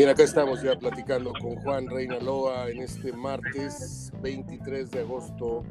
[0.00, 1.84] Bien, acá estamos ya platicando con Juan
[2.24, 5.62] Loa en este martes 23 de agosto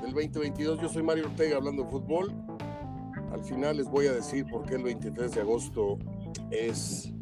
[0.00, 0.80] del 2022.
[0.80, 2.32] Yo soy Mario Ortega hablando de fútbol.
[3.32, 5.98] Al final les voy a decir por qué el 23 de agosto
[6.52, 7.12] es,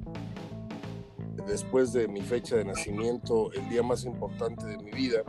[1.46, 5.23] después de mi fecha de nacimiento, el día más importante de mi vida.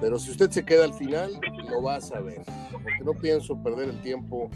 [0.00, 2.40] Pero si usted se queda al final, lo va a saber,
[2.70, 4.48] porque no pienso perder el tiempo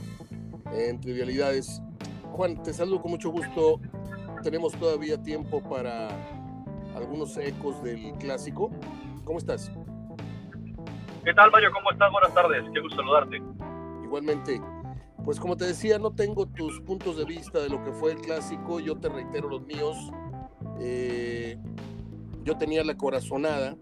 [0.73, 1.83] en trivialidades.
[2.31, 3.81] Juan, te saludo con mucho gusto
[4.47, 6.07] tenemos todavía tiempo para
[6.95, 8.71] algunos ecos del clásico.
[9.25, 9.73] ¿Cómo estás?
[11.25, 11.71] ¿Qué tal, Mario?
[11.73, 12.13] ¿Cómo estás?
[12.13, 12.63] Buenas tardes.
[12.73, 13.43] Qué gusto saludarte.
[14.05, 14.61] Igualmente.
[15.25, 18.19] Pues como te decía, no tengo tus puntos de vista de lo que fue el
[18.19, 18.79] clásico.
[18.79, 19.97] Yo te reitero los míos.
[20.79, 21.59] Eh,
[22.45, 23.77] yo tenía la corazonada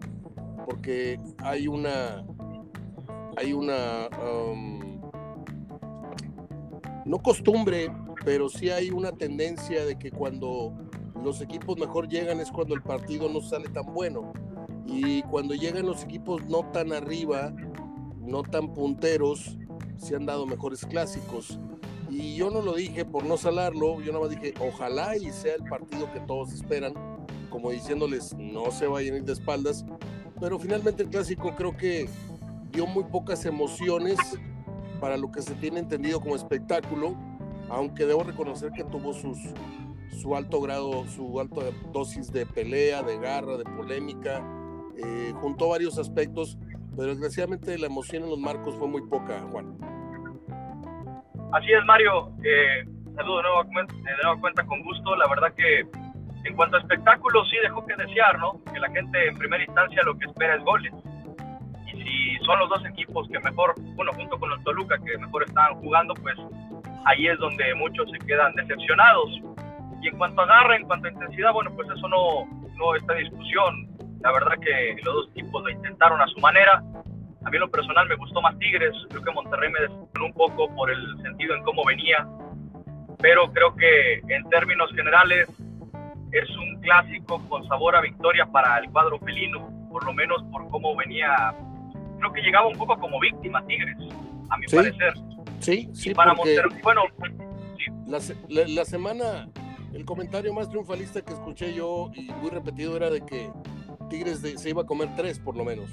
[0.65, 2.25] porque hay una
[3.37, 4.99] hay una um,
[7.05, 7.91] no costumbre
[8.25, 10.73] pero sí hay una tendencia de que cuando
[11.23, 14.33] los equipos mejor llegan es cuando el partido no sale tan bueno.
[14.87, 17.53] Y cuando llegan los equipos no tan arriba,
[18.19, 19.57] no tan punteros,
[19.97, 21.59] se han dado mejores clásicos.
[22.09, 25.55] Y yo no lo dije por no salarlo, yo nada más dije, ojalá y sea
[25.55, 26.93] el partido que todos esperan,
[27.51, 29.85] como diciéndoles, no se vayan a ir de espaldas.
[30.39, 32.09] Pero finalmente el clásico creo que
[32.71, 34.17] dio muy pocas emociones
[34.99, 37.15] para lo que se tiene entendido como espectáculo
[37.69, 39.37] aunque debo reconocer que tuvo sus,
[40.21, 44.43] su alto grado, su alta dosis de pelea, de garra, de polémica,
[44.97, 46.57] eh, juntó varios aspectos,
[46.95, 49.77] pero desgraciadamente la emoción en los marcos fue muy poca, Juan.
[51.51, 52.31] Así es, Mario.
[52.43, 55.15] Eh, saludo de nuevo, de nuevo cuenta con gusto.
[55.15, 55.87] La verdad que
[56.45, 58.61] en cuanto a espectáculos sí dejó que desear, ¿no?
[58.71, 60.93] Que la gente en primera instancia lo que espera es goles.
[61.87, 65.43] Y si son los dos equipos que mejor, bueno, junto con el Toluca, que mejor
[65.43, 66.35] están jugando, pues
[67.05, 69.29] ahí es donde muchos se quedan decepcionados.
[70.01, 72.45] Y en cuanto a garra, en cuanto a intensidad, bueno, pues eso no,
[72.77, 73.87] no está en discusión.
[74.21, 76.83] La verdad que los dos equipos lo intentaron a su manera.
[77.45, 80.33] A mí en lo personal me gustó más Tigres, creo que Monterrey me decepcionó un
[80.33, 82.27] poco por el sentido en cómo venía,
[83.19, 85.47] pero creo que en términos generales
[86.31, 90.67] es un clásico con sabor a victoria para el cuadro felino, por lo menos por
[90.69, 91.53] cómo venía,
[92.17, 93.95] creo que llegaba un poco como víctima Tigres,
[94.49, 95.13] a mi parecer.
[95.59, 97.03] Sí, sí, para Monterrey, bueno,
[98.07, 99.49] La, semana,
[99.93, 103.49] el comentario más triunfalista que escuché yo y muy repetido era de que
[104.09, 105.89] Tigres se iba a comer tres por lo menos.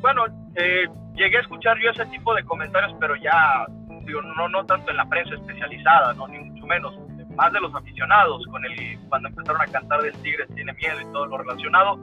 [0.00, 0.26] Bueno,
[0.56, 0.84] eh,
[1.14, 3.64] llegué a escuchar yo ese tipo de comentarios, pero ya,
[4.04, 6.98] digo, no, no tanto en la prensa especializada, no, ni mucho menos,
[7.36, 11.04] más de los aficionados, con el, cuando empezaron a cantar del Tigres tiene miedo y
[11.12, 11.98] todo lo relacionado.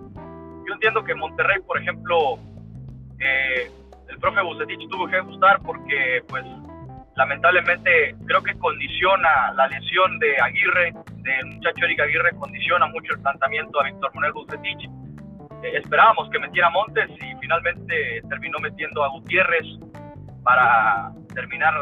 [0.67, 2.39] Yo entiendo que Monterrey, por ejemplo,
[3.19, 3.71] eh,
[4.11, 6.43] el profe Bucetich tuvo que ajustar porque, pues,
[7.15, 13.21] lamentablemente creo que condiciona la lesión de Aguirre, del muchacho Eric Aguirre, condiciona mucho el
[13.21, 14.89] planteamiento a Víctor Manuel Bucetich.
[15.63, 19.65] Eh, esperábamos que metiera Montes y finalmente terminó metiendo a Gutiérrez
[20.43, 21.73] para terminar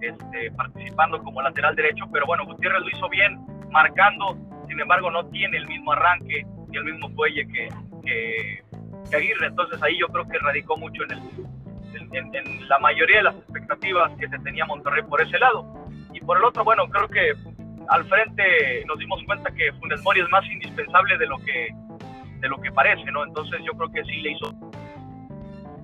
[0.00, 3.38] este, participando como lateral derecho, pero bueno, Gutiérrez lo hizo bien,
[3.70, 4.36] marcando,
[4.68, 7.68] sin embargo no tiene el mismo arranque y el mismo fuelle que,
[8.04, 8.64] que,
[9.08, 11.20] que Aguirre, entonces ahí yo creo que radicó mucho en el,
[11.96, 15.64] en, la mayoría de las expectativas que se tenía Monterrey por ese lado.
[16.12, 17.32] Y por el otro, bueno, creo que
[17.88, 21.68] al frente nos dimos cuenta que Funes Mori es más indispensable de lo que
[22.40, 23.24] de lo que parece, ¿no?
[23.24, 24.52] Entonces yo creo que sí le hizo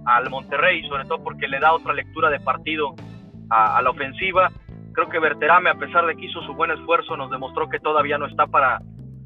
[0.05, 2.95] al Monterrey, sobre todo porque le da otra lectura de partido
[3.49, 4.51] a, la ofensiva.
[4.93, 8.19] Creo que Berterame, a pesar de que hizo su buen esfuerzo, nos demostró que todavía
[8.19, 8.81] no está para,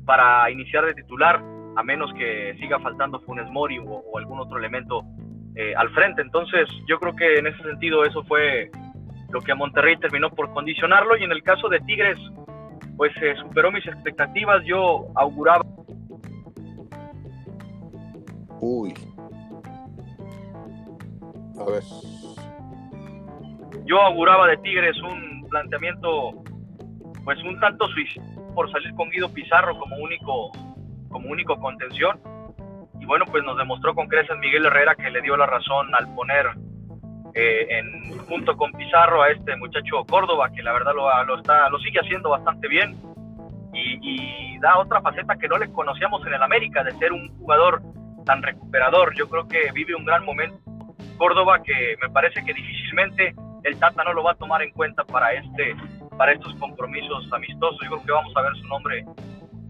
[0.05, 1.43] para iniciar de titular,
[1.77, 5.05] a menos que siga faltando Funes Mori o algún otro elemento
[5.57, 6.23] eh, al frente.
[6.23, 8.71] Entonces, yo creo que en ese sentido eso fue
[9.31, 11.17] lo que a Monterrey terminó por condicionarlo.
[11.17, 12.19] Y en el caso de Tigres,
[12.97, 14.65] pues se superó mis expectativas.
[14.65, 15.65] Yo auguraba.
[18.61, 18.95] Uy.
[21.61, 21.83] A ver.
[23.87, 26.43] Yo auguraba de Tigres un planteamiento,
[27.25, 28.25] pues un tanto suicida
[28.55, 30.51] por salir con Guido Pizarro como único,
[31.11, 32.19] como único contención
[33.05, 36.15] y bueno, pues nos demostró con creces Miguel Herrera que le dio la razón al
[36.15, 36.47] poner
[37.35, 41.79] eh, en, junto con Pizarro a este muchacho Córdoba, que la verdad lo, está, lo
[41.81, 42.97] sigue haciendo bastante bien
[43.75, 47.83] y, da otra faceta que no le conocíamos en el América, de ser un jugador
[48.25, 49.15] tan recuperador.
[49.15, 50.57] Yo creo que vive un gran momento
[51.19, 53.35] Córdoba que me parece que difícilmente
[53.65, 55.77] el Tata no lo va a tomar en cuenta para este
[56.17, 57.79] para estos compromisos amistosos.
[57.83, 59.05] Yo creo que vamos a ver su nombre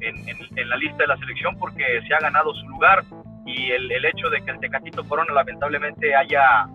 [0.01, 3.05] en, la lista de la selección porque se ha ganado su lugar
[3.47, 6.67] y el, el hecho de que el Tecatito Corona lamentablemente haya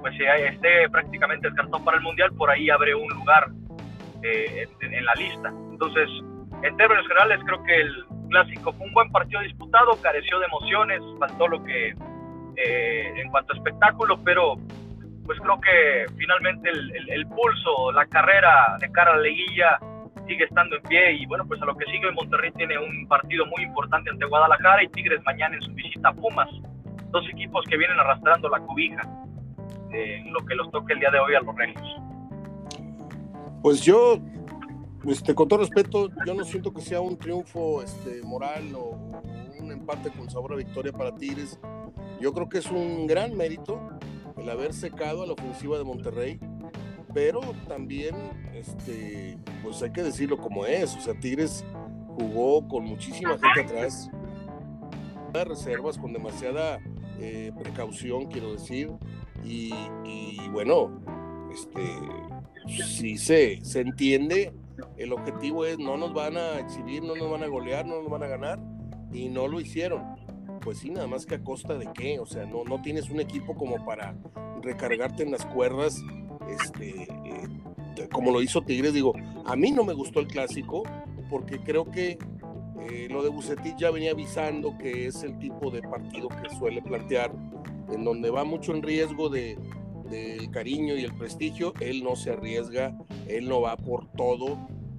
[0.00, 3.48] pues esté prácticamente descartado para el mundial por ahí abre un lugar
[4.22, 5.48] eh, en, la lista.
[5.70, 6.08] Entonces,
[6.62, 11.02] en términos generales, creo que el clásico fue un buen partido disputado, careció de emociones,
[11.18, 11.94] faltó lo que
[12.56, 14.54] eh, en cuanto a espectáculo, pero
[15.24, 19.78] pues creo que finalmente el, el, pulso, la carrera de cara a la liguilla
[20.26, 23.46] sigue estando en pie y bueno, pues a lo que sigue Monterrey tiene un partido
[23.46, 26.48] muy importante ante Guadalajara y Tigres mañana en su visita a Pumas,
[27.10, 29.02] dos equipos que vienen arrastrando la cobija,
[30.30, 31.96] lo que los toca el día de hoy a los Regios.
[33.62, 34.18] Pues yo,
[35.06, 38.90] este, con todo respeto, yo no siento que sea un triunfo este, moral o
[39.58, 41.58] un empate con sabor a victoria para Tigres.
[42.20, 43.80] Yo creo que es un gran mérito
[44.36, 46.38] el haber secado a la ofensiva de Monterrey,
[47.16, 48.14] pero también,
[48.52, 51.64] este, pues hay que decirlo como es, o sea, Tigres
[52.08, 54.10] jugó con muchísima gente atrás,
[55.32, 56.78] reservas, con demasiada
[57.18, 58.90] eh, precaución, quiero decir,
[59.42, 59.72] y,
[60.50, 61.00] bueno,
[61.50, 61.80] este,
[62.86, 64.52] si se, se entiende,
[64.98, 68.10] el objetivo es no nos van a exhibir, no nos van a golear, no nos
[68.10, 68.60] van a ganar,
[69.10, 70.02] y no lo hicieron.
[70.60, 73.20] Pues sí, nada más que a costa de qué, o sea, no, no tienes un
[73.20, 74.14] equipo como para
[74.60, 76.02] recargarte en las cuerdas,
[76.48, 79.14] este, eh, como lo hizo Tigres, digo,
[79.44, 80.82] a mí no me gustó el clásico,
[81.30, 82.18] porque creo que
[82.80, 86.82] eh, lo de Bucetich ya venía avisando que es el tipo de partido que suele
[86.82, 87.32] plantear,
[87.92, 89.58] en donde va mucho en riesgo de,
[90.10, 92.96] del cariño y el prestigio, él no se arriesga,
[93.28, 94.58] él no va por todo,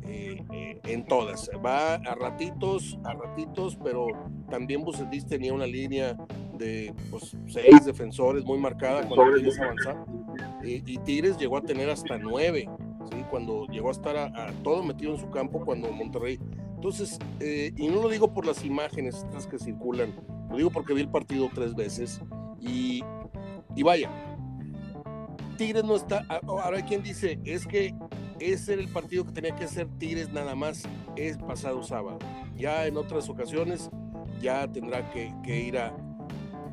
[0.10, 1.50] eh, eh, en todas.
[1.66, 4.08] Va a ratitos, a ratitos, pero
[4.50, 6.18] también Bucetis tenía una línea
[6.58, 10.06] de pues, seis defensores muy marcada cuando avanzar.
[10.64, 12.68] Y Tigres llegó a tener hasta nueve,
[13.30, 16.40] cuando llegó a estar todo metido en su campo cuando Monterrey.
[16.76, 20.14] Entonces, eh, y no lo digo por las imágenes estas que circulan,
[20.50, 22.22] lo digo porque vi el partido tres veces
[22.60, 23.04] y,
[23.76, 24.12] y vaya,
[25.58, 26.26] Tigres no está.
[26.48, 27.96] Ahora hay quien dice, es que
[28.40, 30.84] ese era el partido que tenía que ser Tigres nada más
[31.16, 32.20] es pasado sábado.
[32.56, 33.90] Ya en otras ocasiones
[34.40, 35.96] ya tendrá que, ir a...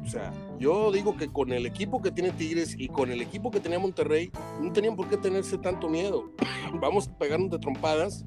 [0.03, 3.51] O sea, yo digo que con el equipo que tiene Tigres y con el equipo
[3.51, 4.31] que tenía Monterrey,
[4.61, 6.33] no tenían por qué tenerse tanto miedo.
[6.81, 8.25] vamos a pegarnos de trompadas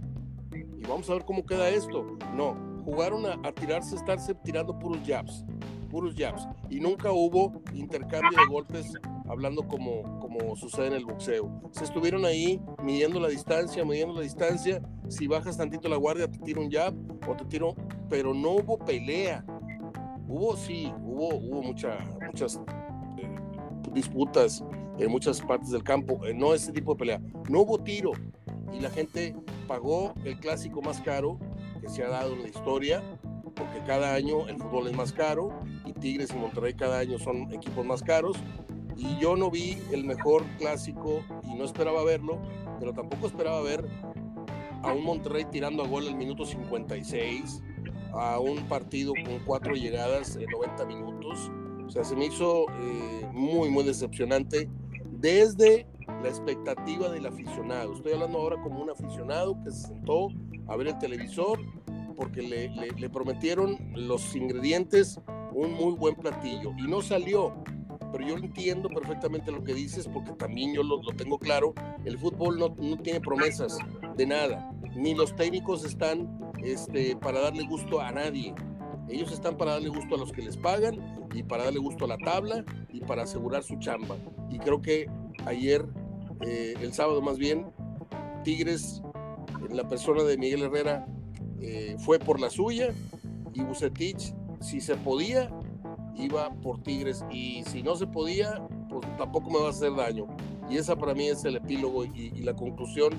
[0.53, 2.17] y vamos a ver cómo queda esto.
[2.33, 5.45] No, jugaron a, a estarse tirando puros jabs,
[5.89, 6.47] puros jabs.
[6.69, 8.93] Y nunca hubo intercambio de golpes
[9.29, 11.61] hablando como, como sucede en el boxeo.
[11.71, 14.81] Se estuvieron ahí midiendo la distancia, midiendo la distancia.
[15.09, 16.93] Si bajas tantito la guardia, te tiro un jab
[17.27, 17.75] o te tiro,
[18.09, 19.45] pero no hubo pelea.
[20.27, 22.59] Hubo, sí, hubo, hubo mucha, muchas
[23.17, 23.35] eh,
[23.93, 24.63] disputas
[24.99, 27.21] en muchas partes del campo, eh, no ese tipo de pelea.
[27.49, 28.11] No hubo tiro
[28.73, 29.35] y la gente
[29.67, 31.39] pagó el clásico más caro
[31.81, 33.03] que se ha dado en la historia,
[33.55, 37.51] porque cada año el fútbol es más caro y Tigres y Monterrey cada año son
[37.53, 38.37] equipos más caros
[38.95, 42.39] y yo no vi el mejor clásico y no esperaba verlo,
[42.79, 43.87] pero tampoco esperaba ver
[44.83, 47.63] a un Monterrey tirando a gol al minuto 56,
[48.13, 51.51] a un partido con cuatro llegadas en 90 minutos.
[51.85, 54.69] O sea, se me hizo eh, muy, muy decepcionante
[55.19, 55.87] desde
[56.21, 57.93] la expectativa del aficionado.
[57.93, 60.29] Estoy hablando ahora como un aficionado que se sentó
[60.67, 61.59] a ver el televisor
[62.15, 65.19] porque le, le prometieron los ingredientes,
[65.53, 67.53] un muy buen platillo y no salió
[68.11, 71.73] pero yo entiendo perfectamente lo que dices porque también yo lo, tengo claro,
[72.05, 73.77] el fútbol no, no, tiene promesas
[74.17, 78.53] de nada, ni los técnicos están este, para darle gusto a nadie,
[79.09, 82.07] ellos están para darle gusto a los que les pagan y para darle gusto a
[82.09, 84.17] la tabla y para asegurar su chamba.
[84.49, 85.09] Y creo que
[85.45, 85.85] ayer,
[86.41, 87.67] eh, el sábado más bien,
[88.43, 89.01] Tigres,
[89.69, 91.05] en la persona de Miguel Herrera,
[91.61, 92.89] eh, fue por la suya
[93.53, 95.49] y Bucetich, si se podía,
[96.15, 100.27] iba por Tigres y si no se podía, pues tampoco me va a hacer daño.
[100.69, 103.13] Y esa para mí es el epílogo y, la conclusión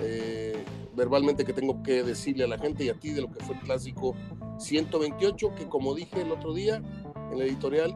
[0.00, 3.44] eh, verbalmente que tengo que decirle a la gente y a ti de lo que
[3.44, 4.14] fue el clásico
[4.58, 6.82] 128, que como dije el otro día
[7.30, 7.94] en la editorial,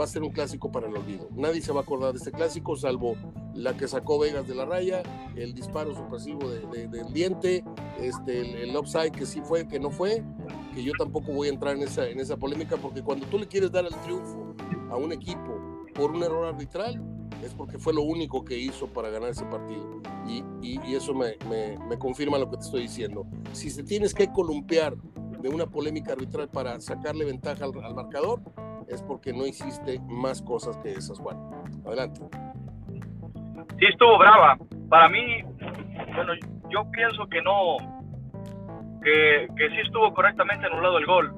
[0.00, 1.28] va a ser un clásico para el olvido.
[1.32, 3.16] Nadie se va a acordar de este clásico, salvo
[3.54, 5.02] la que sacó Vegas de la raya,
[5.36, 7.64] el disparo supresivo de, del diente,
[8.00, 10.22] este, el, el, upside que sí fue, que no fue,
[10.74, 13.46] que yo tampoco voy a entrar en esa, en esa polémica, porque cuando tú le
[13.46, 14.54] quieres dar el triunfo
[14.90, 17.02] a un equipo por un error arbitral,
[17.42, 20.00] es porque fue lo único que hizo para ganar ese partido.
[20.26, 21.36] Y, eso me,
[21.98, 23.26] confirma lo que te estoy diciendo.
[23.52, 28.40] Si se tienes que columpiar de una polémica arbitral para sacarle ventaja al, al marcador,
[28.88, 31.38] es porque no hiciste más cosas que esas, Juan.
[31.86, 32.20] Adelante.
[33.78, 34.58] Sí, estuvo brava.
[34.88, 35.42] Para mí,
[36.14, 36.32] bueno,
[36.68, 37.76] yo pienso que no,
[39.02, 41.34] que, que sí estuvo correctamente anulado el gol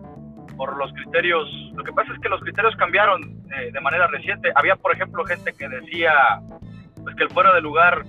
[0.56, 1.49] por los criterios.
[1.75, 4.52] Lo que pasa es que los criterios cambiaron eh, de manera reciente.
[4.54, 6.12] Había, por ejemplo, gente que decía
[7.02, 8.02] pues, que el fuera de lugar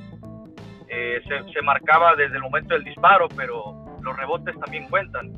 [0.89, 1.21] eh,
[1.53, 5.31] se, marcaba desde el momento del disparo, pero los rebotes también cuentan.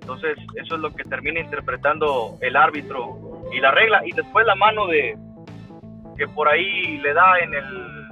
[0.00, 4.02] Entonces, eso es lo que termina interpretando el árbitro y la regla.
[4.04, 5.16] Y después la mano de
[6.16, 8.08] que por ahí le da en el,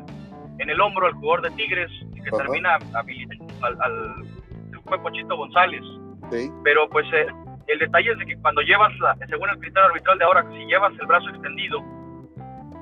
[0.58, 1.90] en el hombro al jugador de Tigres,
[2.24, 4.40] que termina habilitando al, al
[4.90, 5.82] fue Pochito González.
[6.64, 7.26] Pero pues eh,
[7.70, 10.64] el detalle es de que cuando llevas, la, según el criterio arbitral de ahora, si
[10.66, 11.78] llevas el brazo extendido,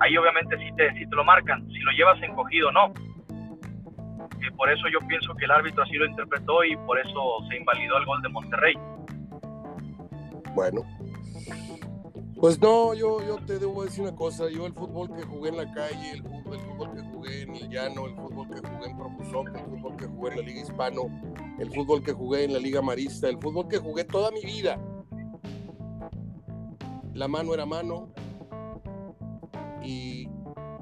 [0.01, 1.67] ahí obviamente sí te, sí te lo marcan.
[1.69, 2.93] Si lo llevas encogido, no
[4.59, 7.97] por eso yo pienso que el árbitro así lo interpretó y por eso se invalidó
[7.99, 8.75] el gol de Monterrey.
[10.55, 10.83] Bueno.
[12.41, 15.57] Pues no, yo, yo te debo decir una cosa, yo el fútbol que jugué en
[15.57, 19.57] la calle, el fútbol, que jugué en el llano, el fútbol que jugué en Propulsón,
[19.57, 21.03] el fútbol que jugué en la Liga Hispano,
[21.59, 24.81] el fútbol que jugué en la Liga Marista, el fútbol que jugué toda mi vida.
[27.15, 28.09] La mano era mano
[29.83, 30.29] y,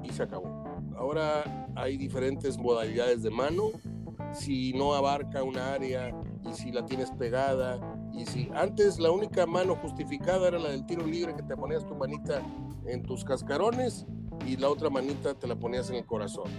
[0.03, 0.63] y se acabó.
[0.95, 3.71] Ahora hay diferentes modalidades de mano.
[4.33, 6.13] Si no abarca una área
[6.47, 7.79] y si la tienes pegada
[8.13, 11.85] y si antes la única mano justificada era la del tiro libre que te ponías
[11.85, 12.41] tu manita
[12.85, 14.05] en tus cascarones
[14.45, 16.49] y la otra manita te la ponías en el corazón.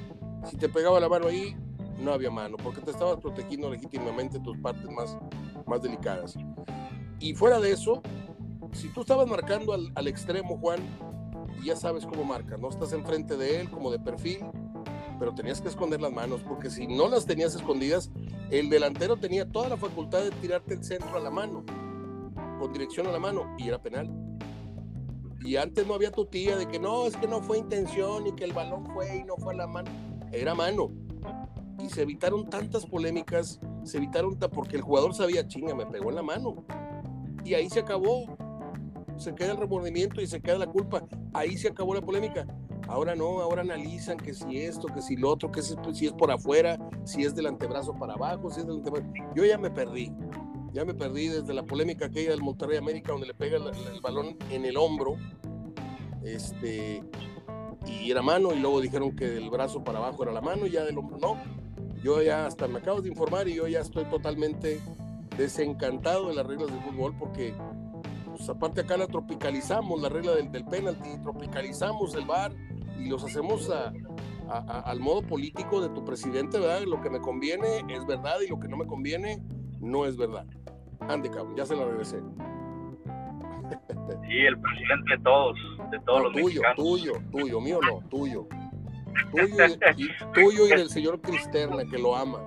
[0.45, 1.57] Si te pegaba la mano ahí,
[1.99, 5.17] no había mano, porque te estabas protegiendo legítimamente tus partes más,
[5.67, 6.37] más delicadas.
[7.21, 8.03] Y fuera de eso,
[8.73, 10.81] si tú estabas marcando al, al extremo, Juan,
[11.65, 14.39] ya sabes cómo marca, no estás enfrente de él como de perfil,
[15.19, 18.11] pero tenías que esconder las manos, porque si no las tenías escondidas,
[18.51, 21.65] el delantero tenía toda la facultad de tirarte el centro a la mano,
[22.59, 24.09] con dirección a la mano, y era penal.
[25.41, 28.33] Y antes no había tu tía de que no, es que no fue intención y
[28.33, 29.91] que el balón fue y no fue a la mano.
[30.33, 30.91] Era mano.
[31.89, 36.23] Se evitaron tantas polémicas, se evitaron porque el jugador sabía, chinga, me pegó en la
[36.23, 36.65] mano.
[37.45, 38.27] Y ahí se acabó
[39.19, 41.03] se queda el remordimiento y se queda la culpa.
[41.33, 42.47] Ahí se acabó la polémica.
[42.87, 46.31] Ahora no, ahora analizan que si esto, que si lo otro, que si, es por
[46.31, 48.67] afuera, si es del antebrazo para abajo, si es.
[49.35, 50.13] Yo ya me perdí.
[50.73, 54.37] Ya me perdí desde la polémica aquella del Monterrey América donde le pega el, balón
[54.51, 55.17] en el hombro.
[56.23, 57.03] Este,
[57.87, 60.71] y era mano, y luego dijeron que del brazo para abajo era la mano, y
[60.71, 61.37] ya del hombro no.
[62.03, 64.81] Yo ya hasta me acabo de informar y yo ya estoy totalmente
[65.37, 67.55] desencantado de las reglas del fútbol porque
[68.27, 72.53] pues, aparte acá la tropicalizamos, la regla del, del penalti, tropicalizamos el bar
[72.99, 73.71] y los hacemos
[74.49, 76.83] al modo político de tu presidente, ¿verdad?
[76.87, 79.43] Lo que me conviene es verdad y lo que no me conviene
[79.81, 80.47] no es verdad.
[81.01, 82.19] Ande, cabrón, ya se la regresé.
[84.27, 85.57] Sí, el presidente de todos,
[85.91, 88.49] de todos los tuyo, Tuyo, tuyo, mío no, tuyo.
[89.31, 92.39] Tuyo y, tuyo y del señor Cristerna, que lo ama.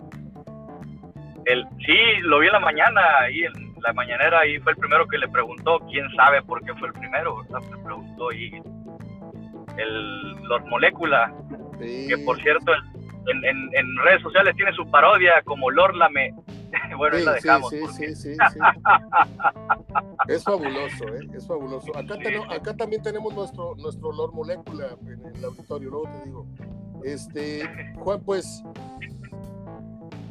[1.45, 5.07] El, sí, lo vi en la mañana, ahí en la mañanera y fue el primero
[5.07, 7.61] que le preguntó, quién sabe por qué fue el primero, ¿verdad?
[7.71, 8.61] Le preguntó y
[9.77, 11.31] el, los moléculas,
[11.79, 12.71] que por cierto
[13.27, 16.33] en, en, redes sociales tiene su parodia como Lorlame.
[16.97, 17.69] bueno, ahí la dejamos.
[17.69, 18.35] Sí, sí, sí,
[20.27, 21.27] es fabuloso, ¿eh?
[21.33, 21.95] es fabuloso.
[21.97, 22.15] Acá,
[22.49, 26.47] acá también tenemos nuestro, nuestro Lord Molécula en el auditorio, luego te digo.
[27.03, 28.63] Este, Juan, pues,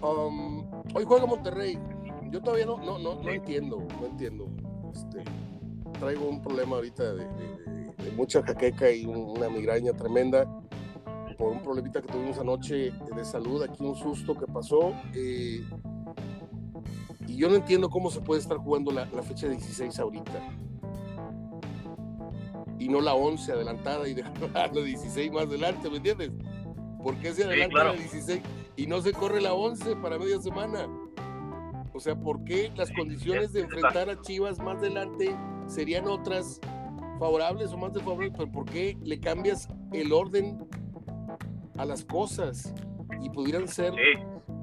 [0.02, 1.78] um, hoy juega Monterrey
[2.30, 4.48] yo todavía no, no, no, entiendo, no entiendo.
[4.92, 5.24] Este,
[5.98, 7.26] traigo un problema ahorita de,
[8.16, 10.44] mucha jaqueca y una migraña tremenda
[11.38, 14.94] por un problemita que tuvimos anoche de salud, aquí un susto que pasó.
[15.14, 15.64] Eh,
[17.30, 20.32] y yo no entiendo cómo se puede estar jugando la, fecha 16 ahorita.
[22.76, 24.34] Y no la 11 adelantada y dejar
[24.74, 26.32] la 16 más adelante, ¿me entiendes?
[27.00, 28.40] ¿Por qué se adelanta la 16
[28.76, 30.88] y no se corre la 11 para media semana?
[31.94, 35.36] O sea, ¿por qué las condiciones de enfrentar a Chivas más adelante
[35.68, 36.60] serían otras
[37.20, 38.32] favorables o más desfavorables?
[38.36, 40.66] Pero ¿por qué le cambias el orden
[41.78, 42.74] a las cosas?
[43.22, 43.94] Y pudieran ser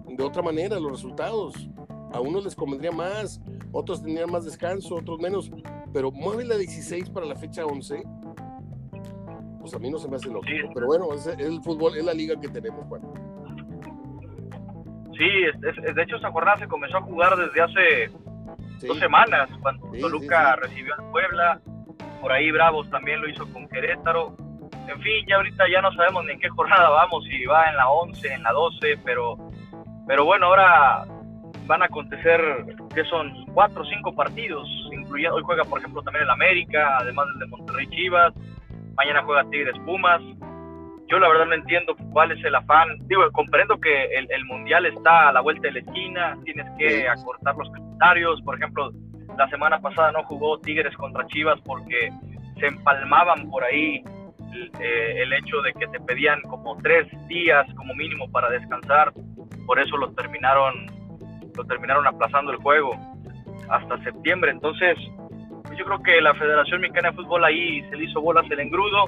[0.05, 1.69] de otra manera los resultados.
[2.17, 3.39] A unos les convendría más,
[3.71, 5.51] otros tendrían más descanso, otros menos.
[5.93, 8.03] Pero mueve la 16 para la fecha 11.
[9.59, 10.69] Pues a mí no se me hace lógico.
[10.73, 13.03] Pero bueno, es, el fútbol, es la liga que tenemos, Juan.
[15.15, 15.29] Sí,
[15.93, 20.95] de hecho esa jornada se comenzó a jugar desde hace dos semanas, cuando Toluca recibió
[20.95, 21.61] al Puebla,
[22.19, 24.35] por ahí Bravos también lo hizo con Querétaro.
[24.87, 27.77] En fin, ya ahorita ya no sabemos ni en qué jornada vamos, si va en
[27.77, 29.37] la 11, en la 12, pero,
[30.07, 31.05] pero bueno, ahora
[31.67, 32.41] van a acontecer
[32.93, 37.27] que son cuatro o cinco partidos, incluyendo, hoy juega por ejemplo también el América, además
[37.27, 38.33] del de Monterrey Chivas,
[38.95, 40.21] mañana juega Tigres Pumas,
[41.09, 42.89] yo la verdad no entiendo cuál es el afán.
[43.07, 47.55] Digo, comprendo que el, mundial está a la vuelta de la esquina, tienes que acortar
[47.55, 48.41] los calendarios.
[48.41, 48.91] Por ejemplo,
[49.37, 52.11] la semana pasada no jugó Tigres contra Chivas porque
[52.59, 54.03] se empalmaban por ahí
[54.79, 59.13] eh, el hecho de que te pedían como tres días como mínimo para descansar,
[59.65, 60.87] por eso lo terminaron,
[61.57, 62.91] lo terminaron aplazando el juego
[63.69, 64.51] hasta septiembre.
[64.51, 64.97] Entonces,
[65.63, 68.59] pues yo creo que la Federación Mexicana de Fútbol ahí se le hizo bolas el
[68.59, 69.05] engrudo.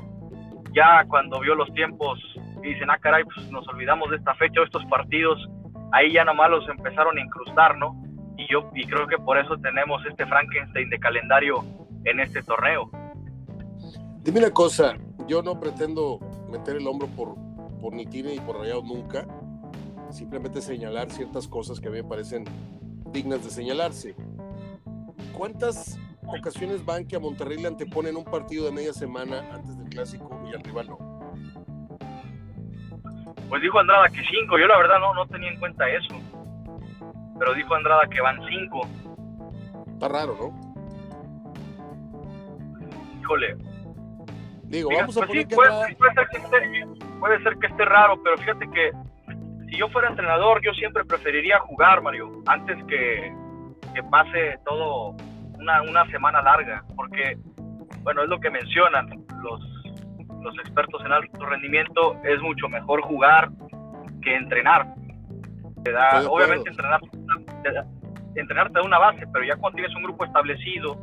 [0.73, 2.19] Ya cuando vio los tiempos
[2.63, 5.39] y dicen, ah, caray, pues nos olvidamos de esta fecha o estos partidos,
[5.91, 7.95] ahí ya nomás los empezaron a incrustar, ¿no?
[8.37, 11.63] Y yo y creo que por eso tenemos este Frankenstein de calendario
[12.05, 12.89] en este torneo.
[14.21, 16.19] Dime una cosa, yo no pretendo
[16.51, 17.35] meter el hombro por,
[17.81, 19.25] por ni Tine ni por Rayado nunca,
[20.11, 22.45] simplemente señalar ciertas cosas que a mí me parecen
[23.11, 24.15] dignas de señalarse.
[25.33, 29.89] ¿Cuántas ocasiones van que a Monterrey le anteponen un partido de media semana antes del
[29.89, 31.19] clásico y al rival no?
[33.49, 36.15] Pues dijo Andrada que cinco, yo la verdad no, no tenía en cuenta eso.
[37.39, 38.81] Pero dijo Andrada que van cinco.
[39.93, 40.69] Está raro, ¿no?
[43.19, 43.57] Híjole.
[44.63, 46.87] Digo, vamos a pues poner sí, que puede ser que esté,
[47.19, 48.91] puede ser que esté raro, pero fíjate que
[49.69, 53.33] si yo fuera entrenador, yo siempre preferiría jugar, Mario, antes que,
[53.93, 55.15] que pase todo
[55.59, 57.37] una, una semana larga, porque,
[58.03, 59.09] bueno, es lo que mencionan
[59.43, 59.61] los,
[60.41, 63.49] los expertos en alto rendimiento, es mucho mejor jugar
[64.21, 64.87] que entrenar.
[65.83, 66.99] Te da- obviamente entrenar,
[67.63, 67.85] te da-
[68.35, 70.97] entrenar te da una base, pero ya cuando tienes un grupo establecido,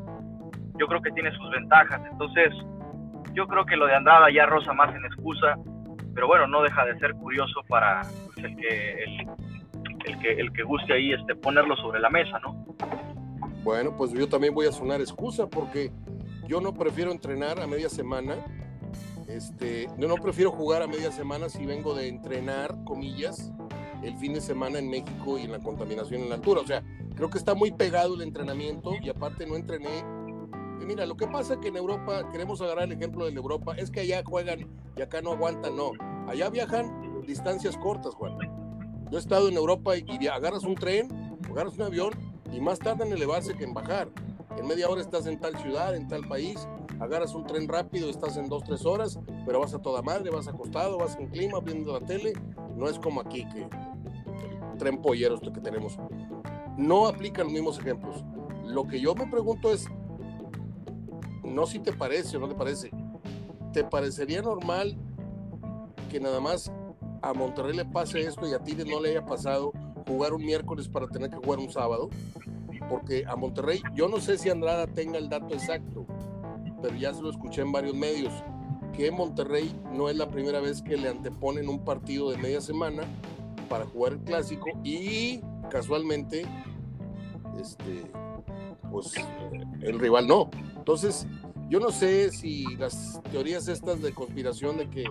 [0.78, 2.00] yo creo que tiene sus ventajas.
[2.11, 2.52] Entonces,
[3.32, 5.56] yo creo que lo de Andrada ya rosa más en excusa,
[6.16, 10.62] pero bueno, no deja de ser curioso para pues, el, que, el, que el que
[10.62, 12.64] guste ahí este, ponerlo sobre la mesa, ¿no?
[13.62, 15.92] Bueno, pues yo también voy a sonar excusa porque
[16.49, 18.37] yo no prefiero entrenar a media semana.
[19.28, 23.52] Este, yo no prefiero jugar a media semana si vengo de entrenar, comillas,
[24.02, 26.62] el fin de semana en México y en la contaminación en la altura.
[26.62, 26.82] O sea,
[27.14, 30.02] creo que está muy pegado el entrenamiento y aparte no entrené.
[30.85, 33.90] Mira, lo que pasa es que en Europa, queremos agarrar el ejemplo de Europa, es
[33.90, 35.92] que allá juegan y acá no aguantan, no.
[36.28, 38.38] Allá viajan distancias cortas, Juan.
[39.11, 42.12] Yo he estado en Europa y, y agarras un tren, agarras un avión
[42.52, 44.08] y más tarda en elevarse que en bajar.
[44.56, 46.67] En media hora estás en tal ciudad, en tal país,
[47.00, 50.49] agarras un tren rápido, estás en dos, tres horas, pero vas a toda madre, vas
[50.49, 52.32] acostado, vas en clima, viendo la tele.
[52.75, 55.99] No es como aquí, que el tren pollero esto que tenemos.
[56.76, 58.25] No aplican los mismos ejemplos.
[58.65, 59.86] Lo que yo me pregunto es,
[61.47, 62.91] no si te parece o no te parece,
[63.73, 64.97] ¿te parecería normal
[66.11, 66.71] que nada más
[67.23, 69.73] a Monterrey le pase esto y a Tigres no le haya pasado
[70.06, 72.11] jugar un miércoles para tener que jugar un sábado?
[72.89, 76.06] Porque a Monterrey, yo no sé si Andrada tenga el dato exacto,
[76.82, 78.32] pero ya se lo escuché en varios medios,
[78.93, 83.02] que Monterrey no es la primera vez que le anteponen un partido de media semana
[83.69, 86.47] para jugar el clásico y casualmente,
[87.61, 88.11] este,
[88.97, 89.13] pues
[89.82, 90.49] el rival no.
[90.75, 91.26] Entonces,
[91.69, 95.06] yo no sé si las teorías estas de conspiración de que eh,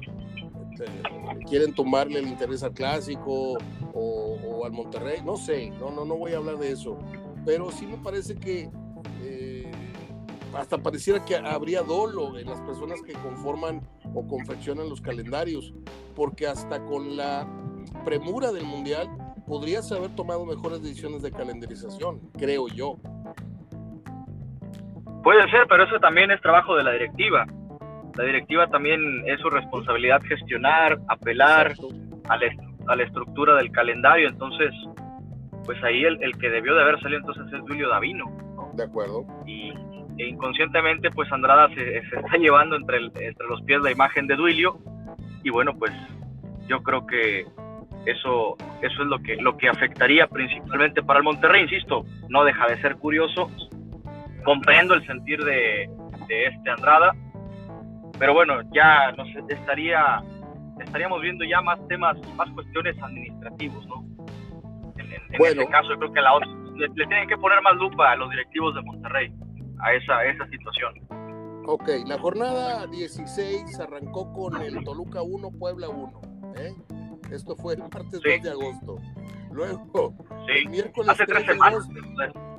[1.48, 3.60] quieren tomarle el interés al clásico
[3.94, 6.98] o, al Monterrey, no sé, no, no, no voy a hablar de eso,
[7.46, 8.72] pero sí me parece que
[9.22, 9.72] eh,
[10.58, 15.76] hasta pareciera que habría dolo en las personas que conforman o confeccionan los calendarios,
[16.16, 17.48] porque hasta con la
[18.04, 19.08] premura del Mundial
[19.46, 22.98] podrías haber tomado mejores decisiones de calendarización, creo yo.
[25.26, 27.46] Puede ser, pero eso también es trabajo de la directiva.
[28.16, 31.74] La directiva también es su responsabilidad gestionar, apelar
[32.30, 34.30] a la, est- a la estructura del calendario.
[34.30, 34.72] Entonces,
[35.66, 38.26] pues ahí el, el que debió de haber salido entonces es Julio Davino.
[38.56, 38.70] ¿no?
[38.76, 39.26] De acuerdo.
[39.48, 39.74] Y
[40.20, 44.28] e inconscientemente, pues Andrada se, se está llevando entre, el- entre los pies la imagen
[44.28, 44.78] de Duilio.
[45.44, 45.92] Y bueno, pues
[46.68, 47.46] yo creo que
[48.06, 51.64] eso, eso es lo que, lo que afectaría principalmente para el Monterrey.
[51.64, 53.50] Insisto, no deja de ser curioso.
[54.46, 55.90] Comprendo el sentir de,
[56.28, 57.14] de este Andrada.
[58.18, 60.24] Pero bueno, ya nos estaría,
[60.80, 64.06] estaríamos viendo ya más temas, más cuestiones administrativos, ¿no?
[64.98, 65.62] En, en- en Bueno.
[65.64, 68.16] este caso, yo creo que la otra- le, le tienen que poner más lupa a
[68.16, 69.34] los directivos de Monterrey
[69.82, 70.94] a esa, a esa situación.
[71.68, 76.22] Ok, la jornada 16 arrancó con el Toluca 1, Puebla 1.
[76.58, 76.74] ¿eh?
[77.32, 78.30] Esto fue el martes Sí.
[78.38, 78.98] 2 de agosto.
[79.52, 80.14] Luego,
[80.48, 81.90] el Sí, miércoles hace 3 tres semanas.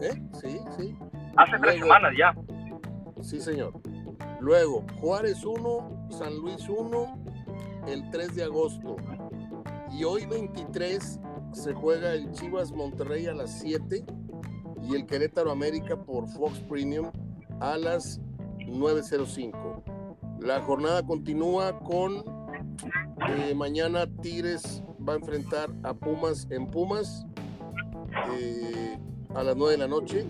[0.01, 0.21] ¿eh?
[0.33, 0.97] Sí, sí,
[1.37, 2.35] Hace tres Luego- semanas ya.
[3.23, 3.73] sí, señor.
[4.41, 7.19] Luego, Juárez 1, San Luis 1,
[7.87, 8.97] el 3 de agosto.
[9.93, 11.21] Y hoy 23
[11.53, 14.05] se juega el Chivas Monterrey a las 7
[14.83, 17.11] y el Querétaro América por Fox Premium
[17.61, 18.21] a las
[18.59, 19.83] 9.05.
[20.41, 22.23] La jornada continúa con
[23.29, 27.27] eh, mañana Tigres va a enfrentar a Pumas en Pumas
[28.39, 28.99] eh,
[29.35, 30.29] a las 9 de la noche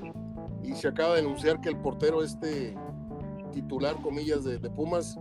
[0.67, 2.77] y se acaba de anunciar que el portero este
[3.53, 5.19] titular, comillas, de, de Pumas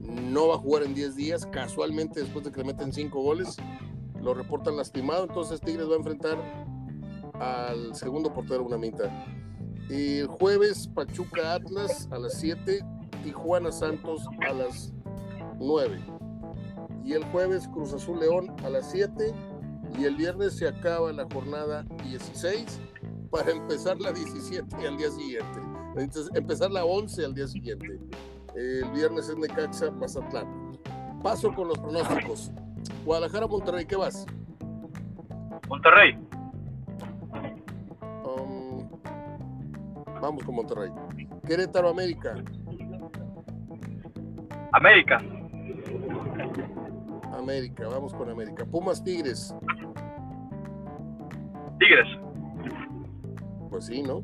[0.00, 3.56] no va a jugar en 10 días, casualmente después de que le meten 5 goles,
[4.20, 6.38] lo reportan lastimado, entonces Tigres va a enfrentar
[7.34, 9.08] al segundo portero una mitad.
[9.88, 12.80] El jueves Pachuca Atlas a las 7,
[13.22, 14.92] Tijuana Santos a las
[15.58, 15.98] 9.
[17.04, 19.32] Y el jueves Cruz Azul León a las 7
[19.98, 22.80] y el viernes se acaba la jornada 16
[23.30, 25.60] para empezar la 17 al día siguiente.
[25.96, 27.98] Entonces, empezar la 11 al día siguiente.
[28.54, 30.78] El viernes es Necaxa, Mazatlán.
[31.22, 32.50] Paso con los pronósticos.
[33.04, 34.26] Guadalajara, Monterrey, ¿qué vas?
[35.68, 36.18] Monterrey.
[38.24, 38.88] Um,
[40.20, 40.90] vamos con Monterrey.
[41.46, 42.34] Querétaro, América.
[44.72, 45.18] América.
[47.32, 48.64] América, vamos con América.
[48.64, 49.54] Pumas, Tigres.
[51.78, 52.29] Tigres.
[53.70, 54.22] Pues sí, ¿no?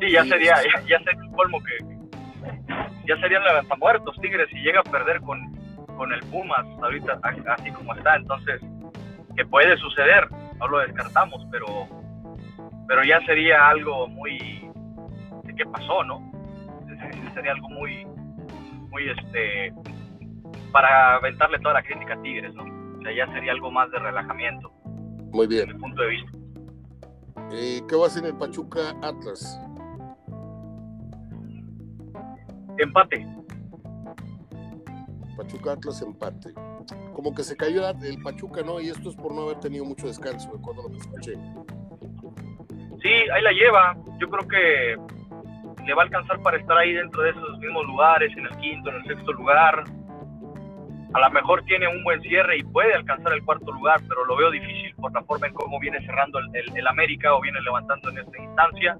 [0.00, 2.00] Sí, ya sería, ya, ya sería el colmo que
[3.06, 5.38] ya serían levantamuertos Tigres si llega a perder con,
[5.96, 8.60] con el Pumas ahorita así como está, entonces
[9.36, 10.28] que puede suceder,
[10.58, 11.88] no lo descartamos, pero
[12.88, 14.38] pero ya sería algo muy
[15.44, 16.20] de qué pasó, ¿no?
[17.34, 18.04] Sería algo muy
[18.90, 19.72] muy este
[20.72, 22.64] para aventarle toda la crítica a Tigres, ¿no?
[22.98, 24.72] O sea, ya sería algo más de relajamiento.
[25.32, 25.66] Muy bien.
[25.66, 26.39] Desde mi punto de vista.
[27.52, 29.60] Eh, ¿Qué va a hacer el Pachuca Atlas?
[32.78, 33.26] Empate.
[35.36, 36.54] Pachuca Atlas empate.
[37.14, 38.80] Como que se cayó el Pachuca, ¿no?
[38.80, 41.34] Y esto es por no haber tenido mucho descanso, de cuando lo escuché.
[43.02, 43.96] Sí, ahí la lleva.
[44.18, 48.32] Yo creo que le va a alcanzar para estar ahí dentro de esos mismos lugares,
[48.36, 49.84] en el quinto, en el sexto lugar.
[51.12, 54.36] A lo mejor tiene un buen cierre y puede alcanzar el cuarto lugar, pero lo
[54.36, 58.18] veo difícil por la forma en cómo viene cerrando el, América o viene levantando en
[58.18, 58.98] esta instancia.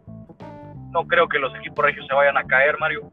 [0.90, 3.08] No creo que los equipos regios se vayan a caer, Mario.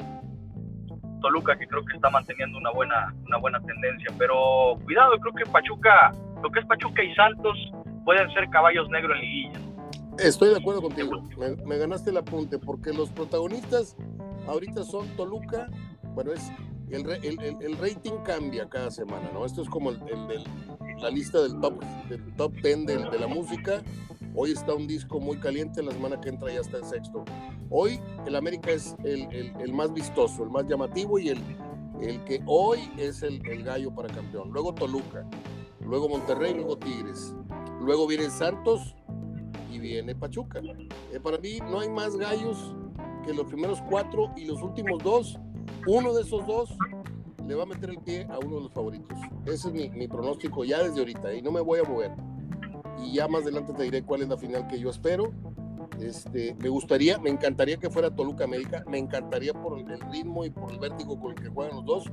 [1.21, 4.09] Toluca, que creo que está manteniendo una buena, una buena tendencia.
[4.17, 7.55] Pero cuidado, creo que Pachuca, lo que es Pachuca y Santos
[8.03, 9.59] pueden ser caballos negros en liguilla.
[10.17, 11.23] Estoy de acuerdo contigo,
[11.67, 13.95] me, ganaste el apunte, porque los protagonistas
[14.47, 15.67] ahorita son Toluca,
[16.15, 16.51] bueno, es
[16.89, 19.45] el, el, el, rating cambia cada semana, ¿no?
[19.45, 19.99] Esto es como el,
[20.99, 23.83] la lista del top, del top 10 de, de la música
[24.39, 27.25] Hoy está un disco muy caliente, la semana que entra ya está en sexto.
[27.71, 29.27] Hoy el América es el,
[29.59, 31.39] el, más vistoso, el más llamativo y el,
[32.01, 34.51] el que hoy es el, gallo para campeón.
[34.51, 35.27] Luego Toluca,
[35.81, 37.33] luego Monterrey, luego Tigres.
[37.81, 38.95] Luego viene Santos
[39.71, 40.61] y viene Pachuca.
[41.11, 42.75] Eh, para mí no hay más gallos
[43.25, 45.39] que los primeros cuatro y los últimos dos.
[45.87, 46.75] Uno de esos dos
[47.47, 49.17] le va a meter el pie a uno de los favoritos.
[49.45, 52.11] Ese es mi, mi pronóstico ya desde ahorita y no me voy a mover
[53.03, 55.31] y ya más adelante te diré cuál es la final que yo espero.
[55.99, 60.49] Este, me gustaría, me encantaría que fuera Toluca América, me encantaría por el ritmo y
[60.49, 62.11] por el vértigo con el que juegan los dos,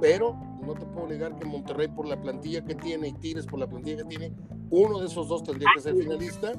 [0.00, 0.36] pero
[0.66, 3.68] no te puedo negar que Monterrey por la plantilla que tiene y Tigres por la
[3.68, 4.32] plantilla que tiene,
[4.70, 6.52] uno de esos dos tendría que ser finalista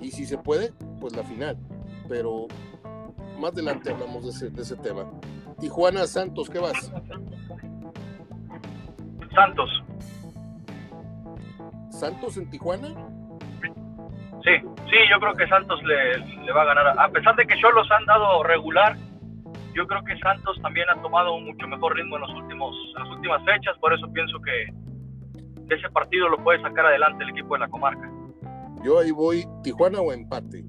[0.00, 1.58] y si se puede, pues la final.
[2.08, 2.46] Pero
[3.38, 5.10] más adelante hablamos de ese, de ese tema.
[5.60, 6.92] Tijuana Santos, ¿qué vas?
[9.34, 9.84] Santos.
[11.90, 12.88] ¿Santos en Tijuana?
[14.42, 14.52] Sí,
[14.90, 16.98] sí, yo creo que Santos le, va a ganar.
[16.98, 18.96] A pesar de que los han dado regular,
[19.74, 23.08] yo creo que Santos también ha tomado un mucho mejor ritmo en, los últimos, las
[23.08, 24.72] últimas fechas, por eso pienso que,
[25.74, 28.10] ese partido lo puede sacar adelante el equipo de la comarca.
[28.82, 30.64] Yo ahí voy, Tijuana o empate.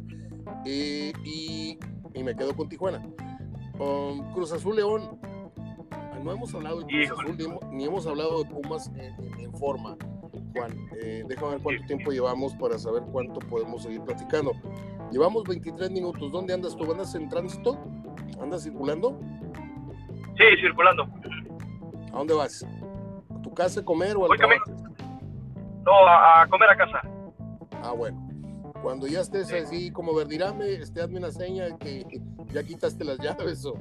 [0.65, 1.79] Eh, y,
[2.23, 3.01] me quedo con Tijuana.
[4.33, 5.19] Cruz Azul León.
[6.23, 9.97] No hemos hablado de Cruz Azul ni hemos, hablado de Pumas en forma.
[10.53, 10.71] Juan.
[11.01, 14.51] Eh, déjame ver cuánto tiempo llevamos para saber cuánto podemos seguir platicando.
[15.11, 16.31] Llevamos 23 minutos.
[16.31, 16.91] ¿Dónde andas tú?
[16.91, 17.77] ¿Andas en tránsito?
[18.41, 19.19] ¿Andas circulando?
[20.37, 21.07] Sí, circulando.
[22.13, 22.65] ¿A dónde vas?
[23.29, 24.39] ¿A tu casa a comer o al
[25.85, 27.01] No, a, comer a casa.
[27.83, 28.30] Ah, bueno.
[28.81, 33.63] Cuando ya estés así como verdirame, este, hazme una seña que ya quitaste las llaves
[33.65, 33.75] o,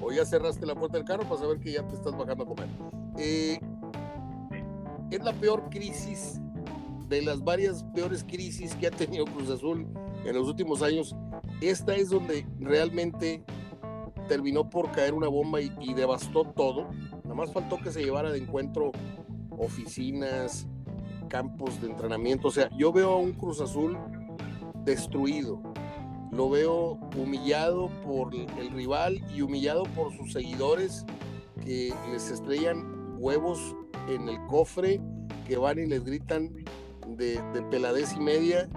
[0.00, 2.46] o, ya cerraste la puerta del carro para saber que ya te estás bajando a
[2.46, 2.68] comer.
[3.18, 3.58] Eh,
[5.10, 6.40] es la peor crisis
[7.08, 9.86] de las varias peores crisis que ha tenido Cruz Azul
[10.24, 11.14] en los últimos años.
[11.60, 13.44] Esta es donde realmente
[14.28, 16.88] terminó por caer una bomba y, devastó todo.
[17.24, 18.92] Nada más faltó que se llevara de encuentro
[19.58, 20.66] oficinas,
[21.32, 22.48] campos de entrenamiento.
[22.48, 23.96] O sea, yo veo a un Cruz Azul
[24.84, 25.62] destruido.
[26.30, 31.06] Lo veo humillado por el rival y humillado por sus seguidores
[31.64, 33.74] que les estrellan huevos
[34.08, 35.00] en el cofre
[35.46, 36.52] que van y les gritan
[37.08, 37.40] de,
[37.70, 38.68] peladez y media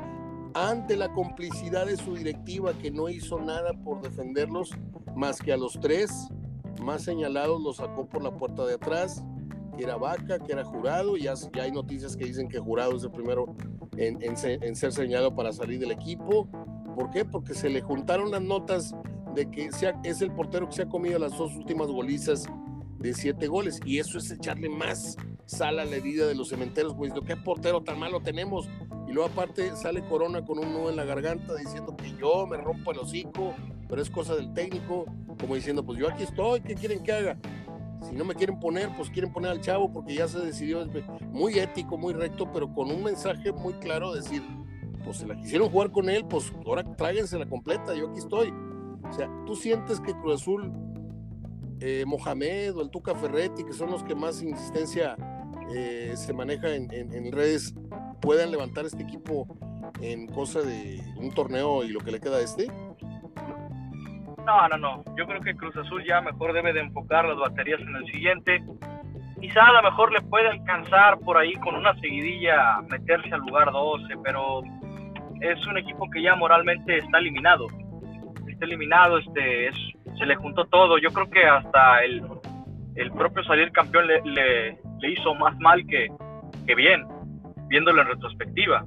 [0.54, 4.72] ante la complicidad de su directiva que no hizo nada por defenderlos
[5.16, 6.30] más que a los tres
[6.82, 9.24] más señalados los sacó por la puerta de atrás,
[9.76, 13.04] que era Vaca, que era Jurado, ya, ya hay noticias que dicen que Jurado es
[13.04, 13.56] el primero
[13.98, 16.48] en, en, ser señalado para salir del equipo.
[16.96, 17.26] ¿Por qué?
[17.26, 18.96] Porque se le juntaron las notas
[19.34, 22.46] de que sea, es el portero que se ha comido las dos últimas golizas
[23.00, 23.80] de siete goles.
[23.86, 27.82] Y eso es echarle más sal a la herida de los cementeros, pues, ¿qué portero
[27.82, 28.68] tan malo tenemos?
[29.08, 32.58] Y luego aparte sale Corona con un nudo en la garganta diciendo que yo me
[32.58, 33.54] rompo el hocico,
[33.88, 35.06] pero es cosa del técnico,
[35.40, 37.38] como diciendo, pues yo aquí estoy, ¿qué quieren que haga?
[38.02, 40.86] Si no me quieren poner, pues quieren poner al chavo porque ya se decidió,
[41.32, 44.44] muy ético, muy recto, pero con un mensaje muy claro, decir,
[45.04, 48.54] pues se la quisieron jugar con él, pues ahora la completa, yo aquí estoy.
[49.08, 50.72] O sea, tú sientes que Cruz Azul,
[51.80, 55.16] eh, Mohamed o el Tuca Ferretti, que son los que más insistencia
[55.74, 57.74] eh, se maneja en, en, redes
[58.22, 59.48] puedan levantar este equipo
[60.02, 62.68] en cosa de un torneo y lo que le queda a este?
[64.46, 65.04] No, no, no.
[65.18, 68.64] Yo creo que Cruz Azul ya mejor debe de enfocar las baterías en el siguiente.
[69.42, 73.72] Quizá a lo mejor le puede alcanzar por ahí con una seguidilla meterse al lugar
[73.72, 74.62] 12, pero
[75.42, 77.68] es un equipo que ya moralmente está eliminado.
[78.48, 79.76] Está eliminado, este, es,
[80.18, 81.00] se le juntó todo.
[81.00, 82.24] Yo creo que hasta el,
[82.96, 84.78] el propio salir campeón le, le,
[85.10, 86.08] hizo más mal que,
[86.66, 87.06] que bien,
[87.68, 88.86] viéndolo en retrospectiva,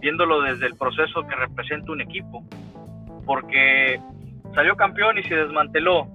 [0.00, 2.44] viéndolo desde el proceso que representa un equipo,
[3.24, 4.00] porque
[4.54, 6.06] salió campeón y se desmanteló.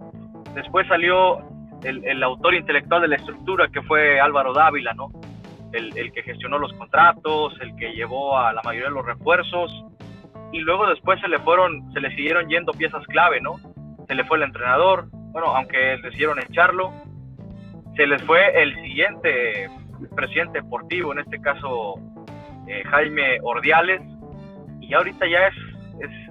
[0.56, 1.39] Después salió
[1.84, 5.10] el, el autor intelectual de la estructura, que fue Álvaro Dávila, ¿no?
[5.72, 9.86] El, el, que gestionó los contratos, el que llevó a la mayoría de los refuerzos,
[10.52, 13.56] y luego después se le fueron, se le siguieron yendo piezas clave, ¿no?
[14.08, 16.93] Se le fue el entrenador, bueno, aunque decidieron echarlo,
[17.96, 19.69] se les fue el siguiente
[20.15, 21.96] presidente deportivo, en este caso
[22.67, 24.02] eh, Jaime Ordiales,
[24.80, 25.56] y ahorita ya es,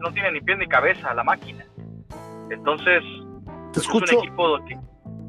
[0.00, 1.64] no tiene ni pie ni cabeza la máquina.
[2.50, 3.02] Entonces,
[3.72, 4.20] te escucho,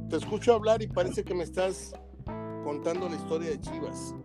[0.09, 1.93] Te escucho hablar y parece que me estás
[2.63, 4.15] contando la historia de Chivas.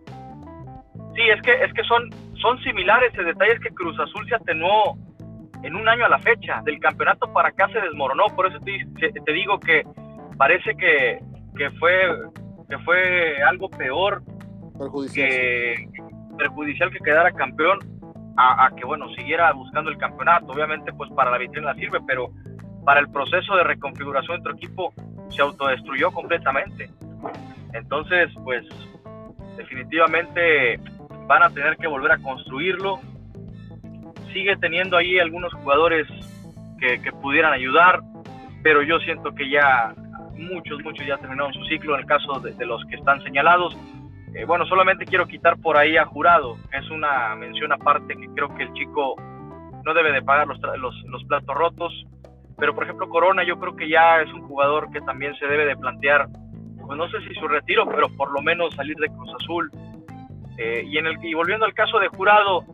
[1.15, 2.09] Sí, es que, es que son,
[2.41, 3.13] son similares.
[3.17, 4.97] El detalle es que Cruz Azul se atenuó
[5.63, 6.61] en un año a la fecha.
[6.63, 8.25] Del campeonato para acá se desmoronó.
[8.35, 9.83] Por eso te, te digo que
[10.37, 11.19] parece que
[11.59, 11.91] que fue,
[12.69, 14.23] que fue algo peor
[14.77, 15.27] perjudicial.
[15.27, 15.89] que
[16.37, 17.79] perjudicial que quedara campeón
[18.37, 22.31] a, que bueno siguiera buscando el campeonato obviamente pues para la vitrina sirve pero
[22.85, 24.93] para el proceso de reconfiguración de otro equipo
[25.29, 26.89] se autodestruyó completamente.
[27.73, 28.65] Entonces pues
[29.57, 30.79] definitivamente
[31.27, 32.99] van a tener que volver a construirlo.
[34.33, 36.07] Sigue teniendo ahí algunos jugadores
[36.79, 38.01] que, que pudieran ayudar
[38.63, 39.93] pero yo siento que ya
[40.35, 43.77] muchos, muchos ya terminaron su ciclo en el caso de, los que están señalados.
[44.33, 48.53] Eh, bueno, solamente quiero quitar por ahí a Jurado, es una mención aparte que creo
[48.55, 49.15] que el chico
[49.83, 52.05] no debe de pagar los, los, los, platos rotos,
[52.59, 55.65] pero por ejemplo Corona yo creo que ya es un jugador que también se debe
[55.65, 56.27] de plantear,
[56.85, 59.71] pues no sé si su retiro, pero por lo menos salir de Cruz Azul.
[60.57, 62.65] Eh, y, en el, y volviendo al caso de Jurado,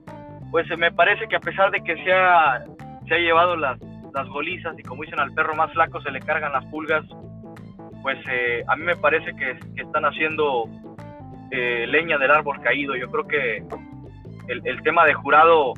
[0.49, 2.63] pues me parece que a pesar de que se ha,
[3.07, 3.79] se ha llevado las,
[4.15, 7.05] las golizas y como dicen al perro más flaco se le cargan las pulgas,
[8.01, 10.65] pues eh, a mí me parece que, están haciendo
[11.51, 12.95] eh, leña del árbol caído.
[12.95, 13.63] Yo creo que
[14.47, 15.73] el, tema de jurado,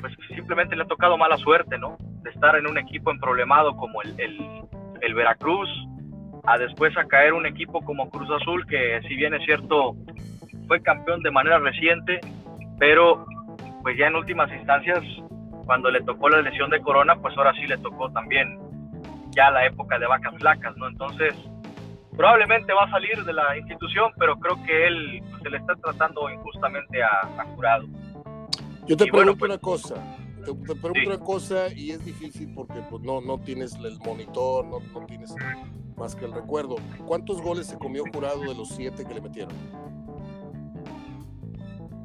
[0.00, 1.98] pues simplemente le ha tocado mala suerte, ¿no?
[2.28, 4.14] De estar en un equipo emproblemado como el,
[5.00, 5.66] el, Veracruz,
[6.44, 9.96] a después a caer un equipo como Cruz Azul, que si bien es cierto,
[10.66, 12.20] fue campeón de manera reciente,
[12.78, 13.24] pero
[13.82, 15.00] pues ya en últimas instancias,
[15.64, 18.58] cuando le tocó la lesión de Corona, pues ahora sí le tocó también
[19.30, 20.86] ya la época de vacas flacas, ¿no?
[20.86, 21.34] Entonces,
[22.14, 25.74] probablemente va a salir de la institución, pero creo que él pues, se le está
[25.76, 27.86] tratando injustamente a, Jurado.
[28.86, 29.94] Yo te pregunto pues, una cosa,
[30.54, 34.80] te, pregunto una cosa y es difícil porque pues, no, no tienes el monitor, no,
[34.80, 35.34] no tienes
[35.96, 36.76] más que el recuerdo.
[37.06, 39.54] ¿Cuántos goles se comió Jurado de los siete que le metieron?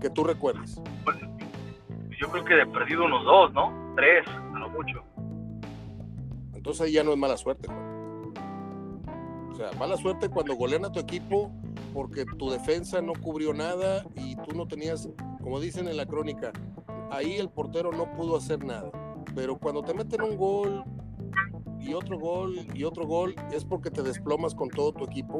[0.01, 0.81] Que tú recuerdes.
[1.03, 1.17] Pues,
[2.19, 3.93] yo creo que he perdido unos dos, ¿no?
[3.95, 5.03] Tres, a lo mucho.
[6.53, 7.67] Entonces ahí ya no es mala suerte.
[9.51, 11.51] O sea, mala suerte cuando golean a tu equipo
[11.93, 15.07] porque tu defensa no cubrió nada y tú no tenías,
[15.41, 16.51] como dicen en la crónica,
[17.15, 18.91] ahí el portero no pudo hacer nada.
[19.35, 20.83] Pero cuando te meten un gol
[21.79, 25.39] y otro gol y otro gol es porque te desplomas con todo tu equipo.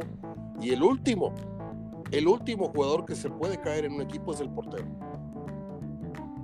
[0.61, 1.33] Y el último,
[2.11, 4.85] el último jugador que se puede caer en un equipo es el portero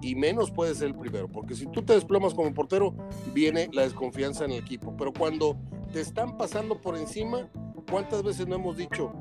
[0.02, 2.94] y menos puede ser el primero, porque si tú te desplomas como portero,
[3.34, 4.96] viene la desconfianza en el equipo.
[4.98, 5.58] Pero cuando
[5.92, 7.50] te están pasando por encima,
[7.89, 9.13] ¿cuántas veces no hemos dicho?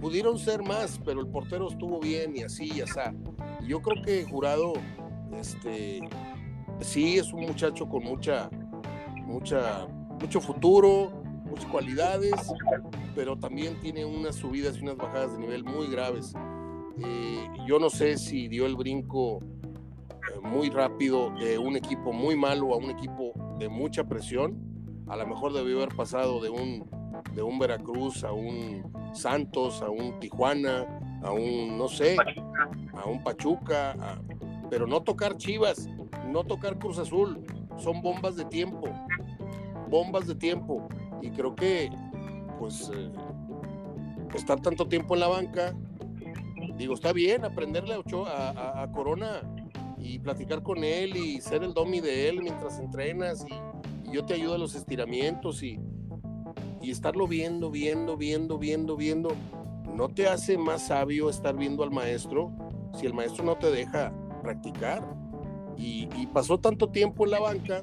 [0.00, 3.00] Pudieron ser más, pero el portero estuvo bien y así y así.
[3.66, 4.74] Yo creo que Jurado,
[5.38, 6.00] este,
[6.80, 8.50] sí es un muchacho con mucha,
[9.24, 9.86] mucha,
[10.20, 11.10] mucho futuro,
[11.44, 12.52] muchas cualidades,
[13.14, 16.34] pero también tiene unas subidas y unas bajadas de nivel muy graves.
[16.98, 22.36] Eh, yo no sé si dio el brinco eh, muy rápido de un equipo muy
[22.36, 24.56] malo a un equipo de mucha presión.
[25.08, 26.88] A lo mejor debió haber pasado de un,
[27.34, 30.86] de un Veracruz a un Santos, a un Tijuana,
[31.22, 32.16] a un, no sé,
[32.94, 33.92] a un Pachuca,
[34.70, 35.88] pero no tocar Chivas,
[36.28, 37.44] no tocar Cruz Azul,
[37.76, 38.88] son bombas de tiempo,
[39.88, 40.88] bombas de tiempo.
[41.22, 41.90] Y creo que,
[42.58, 43.10] pues, eh,
[44.34, 45.74] estar tanto tiempo en la banca,
[46.76, 47.94] digo, está bien aprenderle
[48.26, 49.42] a, a, Corona
[49.98, 53.54] y platicar con él y ser el domi de él mientras entrenas y,
[54.12, 55.80] yo te ayudo a los estiramientos y,
[56.80, 59.32] y estarlo viendo, viendo, viendo, viendo, viendo.
[59.92, 62.52] No te hace más sabio estar viendo al maestro
[62.92, 64.12] si el maestro no te deja
[64.44, 65.02] practicar.
[65.76, 67.82] Y, pasó tanto tiempo en la banca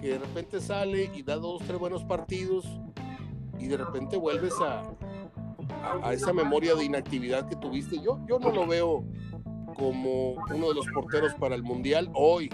[0.00, 2.64] que de repente sale y da dos, tres buenos partidos
[3.58, 4.82] y de repente vuelves a,
[6.02, 8.00] a, esa memoria de inactividad que tuviste.
[8.00, 9.04] Yo, yo no lo veo
[9.76, 12.50] como uno de los porteros para el Mundial hoy.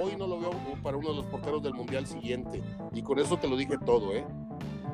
[0.00, 0.50] Hoy no lo veo
[0.82, 2.62] para uno de los porteros del Mundial siguiente.
[2.92, 4.24] Y con eso te lo dije todo, ¿eh?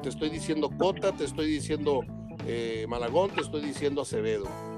[0.02, 2.00] Te estoy diciendo Cota, te estoy diciendo
[2.46, 4.73] eh, Malagón, te estoy diciendo Acevedo.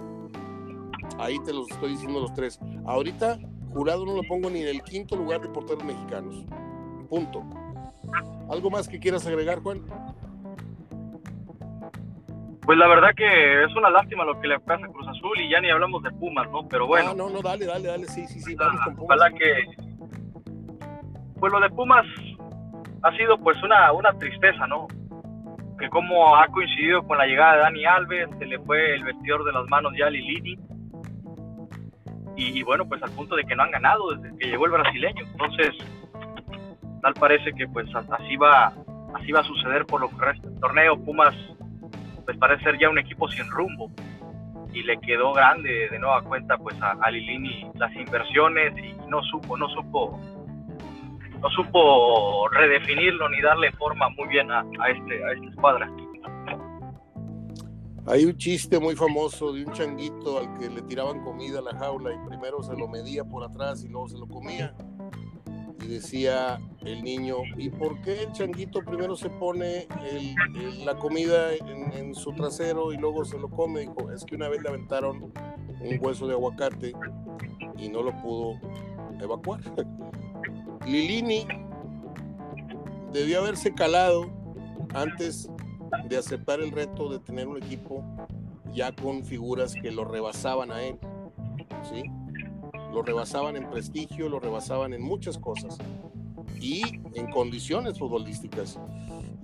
[1.19, 2.61] Ahí te los estoy diciendo los tres.
[2.87, 3.39] Ahorita,
[3.73, 6.45] jurado no lo pongo ni en el quinto lugar de porteros mexicanos.
[7.09, 7.43] Punto.
[8.51, 9.83] ¿Algo más que quieras agregar, Juan?
[12.63, 15.51] Pues la verdad que es una lástima lo que le pasa a Cruz Azul y
[15.51, 16.69] ya ni hablamos de Pumas, ¿no?
[16.69, 17.11] Pero bueno.
[17.11, 19.19] Ah, no, no, dale, dale, dale, sí, sí, sí, vamos con Pumas.
[19.19, 19.65] Ojalá que.
[21.39, 22.07] Pues lo de Pumas
[23.03, 24.89] ha sido pues una, una tristeza, ¿no?
[25.79, 29.45] Que como ha coincidido con la llegada de Dani Alves, se le fue el vestidor
[29.45, 30.59] de las manos ya a Lilini
[32.37, 35.25] y, bueno, pues al punto de que no han ganado desde que llegó el brasileño.
[35.25, 35.75] Entonces,
[37.01, 38.73] tal parece que pues así va,
[39.15, 40.99] así va a suceder por lo que resta del torneo.
[41.03, 41.35] Pumas
[42.25, 43.91] pues parece ser ya un equipo sin rumbo
[44.73, 49.23] y le quedó grande de nueva cuenta pues a, a Lilini las inversiones y no
[49.23, 50.21] supo, no supo
[51.41, 55.89] no supo redefinirlo ni darle forma muy bien a, a este a esta escuadra.
[58.09, 61.77] Hay un chiste muy famoso de un changuito al que le tiraban comida a la
[61.77, 64.73] jaula y primero se lo medía por atrás y luego se lo comía.
[65.83, 69.89] Y decía el niño, ¿y por qué el changuito primero se pone
[70.85, 73.81] la comida en, su trasero y luego se lo come?
[73.81, 75.33] Dijo, es que una vez le aventaron
[75.81, 76.93] un hueso de aguacate
[77.77, 78.61] y no lo pudo
[79.21, 79.61] evacuar.
[80.87, 81.45] Lilini
[83.13, 84.31] debió haberse calado
[84.95, 85.51] antes
[86.09, 88.05] de aceptar el reto de tener un equipo
[88.75, 90.99] ya con figuras que lo rebasaban a él,
[91.83, 92.05] ¿sí?
[92.93, 95.79] Lo rebasaban en prestigio, lo rebasaban en muchas cosas
[96.61, 96.83] y
[97.15, 98.79] en condiciones futbolísticas.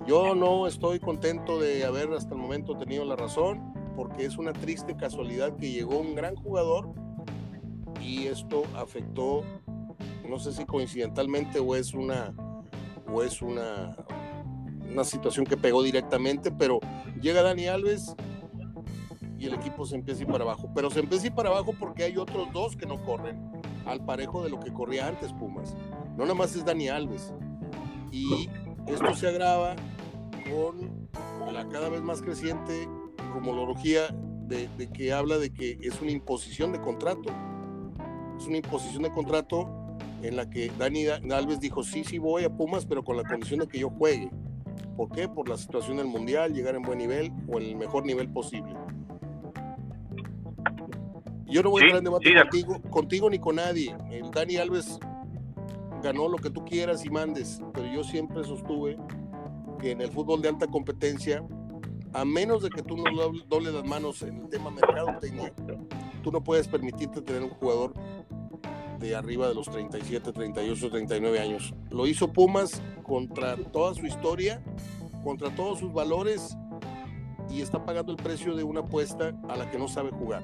[0.07, 4.53] Yo no estoy contento de haber hasta el momento tenido la razón, porque es una
[4.53, 6.93] triste casualidad que llegó un gran jugador
[8.01, 9.43] y esto afectó,
[10.27, 12.33] no sé si coincidentalmente o es una,
[13.11, 13.95] o es una,
[14.91, 16.79] una situación que pegó directamente, pero
[17.21, 18.15] llega Dani Alves
[19.39, 20.69] y el equipo se empieza a ir para abajo.
[20.73, 23.51] Pero se empieza a ir para abajo porque hay otros dos que no corren
[23.85, 25.75] al parejo de lo que corría antes Pumas.
[26.15, 27.33] No nada más es Dani Alves.
[28.11, 28.49] Y
[28.87, 29.75] esto se agrava
[30.49, 31.09] con
[31.53, 32.87] la cada vez más creciente
[33.33, 34.07] rumorología
[34.47, 37.29] de, de que habla de que es una imposición de contrato.
[38.37, 39.83] Es una imposición de contrato
[40.23, 43.59] en la que Dani Alves dijo, sí, sí voy a Pumas, pero con la condición
[43.59, 44.31] de que yo juegue.
[44.95, 45.27] ¿Por qué?
[45.27, 48.73] Por la situación del mundial, llegar en buen nivel o en el mejor nivel posible.
[51.45, 53.95] Yo no voy a entrar en debate contigo, contigo ni con nadie.
[54.09, 54.99] El Dani Alves
[56.01, 58.97] ganó lo que tú quieras y mandes, pero yo siempre sostuve
[59.79, 61.43] que en el fútbol de alta competencia,
[62.13, 63.03] a menos de que tú no
[63.47, 65.53] dobles las manos en el tema mercadotecnia,
[66.23, 67.93] tú no puedes permitirte tener un jugador
[69.11, 71.73] arriba de los 37, 38, 39 años.
[71.89, 74.63] Lo hizo Pumas contra toda su historia,
[75.23, 76.55] contra todos sus valores
[77.49, 80.43] y está pagando el precio de una apuesta a la que no sabe jugar.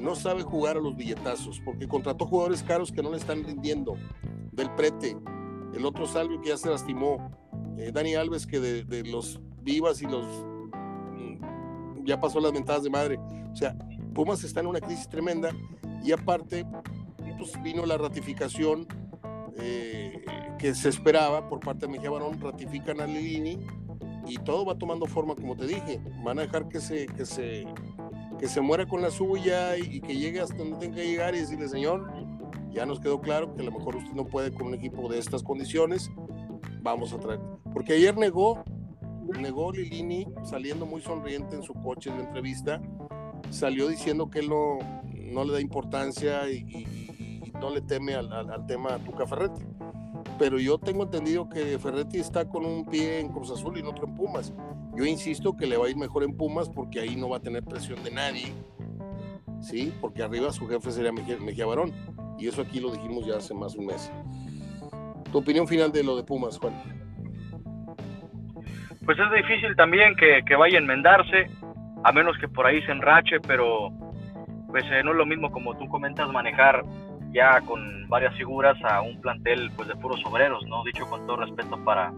[0.00, 3.96] No sabe jugar a los billetazos porque contrató jugadores caros que no le están rindiendo.
[4.50, 5.16] Del prete,
[5.74, 7.30] el otro Salvio que ya se lastimó,
[7.78, 12.90] eh, Dani Alves que de, los vivas y los mm, ya pasó las mentadas de
[12.90, 13.18] madre.
[13.52, 13.76] O sea,
[14.14, 15.50] Pumas está en una crisis tremenda
[16.02, 16.66] y aparte
[17.50, 18.86] pues, vino la ratificación
[19.58, 20.24] eh,
[20.58, 23.58] que se esperaba por parte de Mejía Barón, ratifican a Lilini
[24.26, 26.00] y todo va tomando forma, como te dije.
[26.24, 27.66] Van a dejar que se, que se,
[28.38, 31.40] que se muera con la suya y, que llegue hasta donde tenga que llegar y
[31.40, 32.12] decirle, señor,
[32.70, 35.18] ya nos quedó claro que a lo mejor usted no puede con un equipo de
[35.18, 36.10] estas condiciones,
[36.80, 37.40] vamos a traer.
[37.72, 38.62] Porque ayer negó
[39.40, 42.82] negó Lilini saliendo muy sonriente en su coche en la entrevista,
[43.50, 44.78] salió diciendo que él no,
[45.32, 47.01] no le da importancia y,
[47.62, 49.62] no le teme al, al, tema Tuca Ferretti.
[50.38, 54.06] Pero yo tengo entendido que Ferretti está con un pie en Cruz Azul y otro
[54.06, 54.52] en Pumas.
[54.96, 57.40] Yo insisto que le va a ir mejor en Pumas porque ahí no va a
[57.40, 58.52] tener presión de nadie,
[59.60, 59.94] ¿sí?
[60.00, 61.92] Porque arriba su jefe sería Mejía, Barón.
[62.36, 64.12] Y eso aquí lo dijimos ya hace más de un mes.
[65.30, 66.74] ¿Tu opinión final de lo de Pumas, Juan?
[69.04, 71.48] Pues es difícil también que, que vaya a enmendarse,
[72.02, 73.90] a menos que por ahí se enrache, pero
[74.72, 76.82] pues eh, no es lo mismo como tú comentas manejar
[77.32, 80.84] ya con varias figuras a un plantel pues de puros obreros, ¿no?
[80.84, 82.12] Dicho con todo respeto para,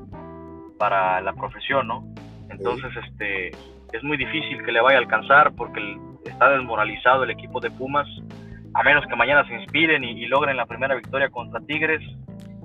[0.78, 2.04] para la profesión, ¿no?
[2.50, 3.48] Entonces, este,
[3.92, 8.08] es muy difícil que le vaya a alcanzar porque está desmoralizado el equipo de Pumas,
[8.74, 12.02] a menos que mañana se inspiren y, logren la primera victoria contra Tigres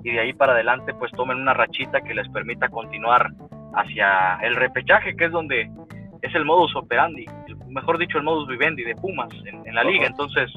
[0.02, 3.30] y de ahí para adelante pues tomen una rachita que les permita continuar
[3.74, 5.70] hacia el repechaje, que es donde
[6.22, 7.26] es el modus operandi,
[7.68, 10.06] mejor dicho el modus vivendi de Pumas en, la liga.
[10.06, 10.50] Entonces,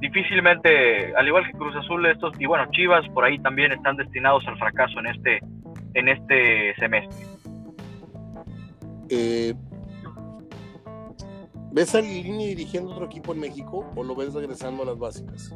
[0.00, 4.46] difícilmente, al igual que Cruz Azul, estos y bueno, Chivas por ahí también están destinados
[4.46, 5.40] al fracaso en este
[5.94, 7.26] en este semestre.
[9.08, 9.54] Eh,
[11.72, 15.54] ¿Ves a Lini dirigiendo otro equipo en México o lo ves regresando a las básicas,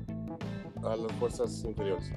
[0.83, 2.13] a las fuerzas inferiores?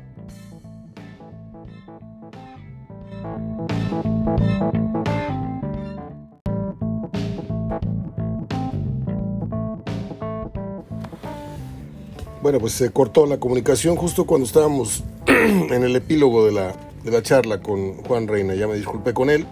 [12.43, 17.09] Bueno, pues se cortó la comunicación justo cuando estábamos en el epílogo de la, de
[17.09, 18.53] la charla con Juan Reina.
[18.53, 19.47] Ya me disculpé con él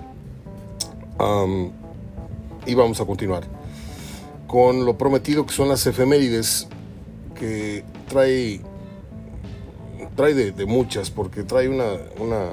[2.66, 3.44] y vamos a continuar
[4.46, 6.68] con lo prometido que son las efemérides
[7.40, 8.60] que trae
[10.18, 12.50] trae de, muchas porque trae una, una,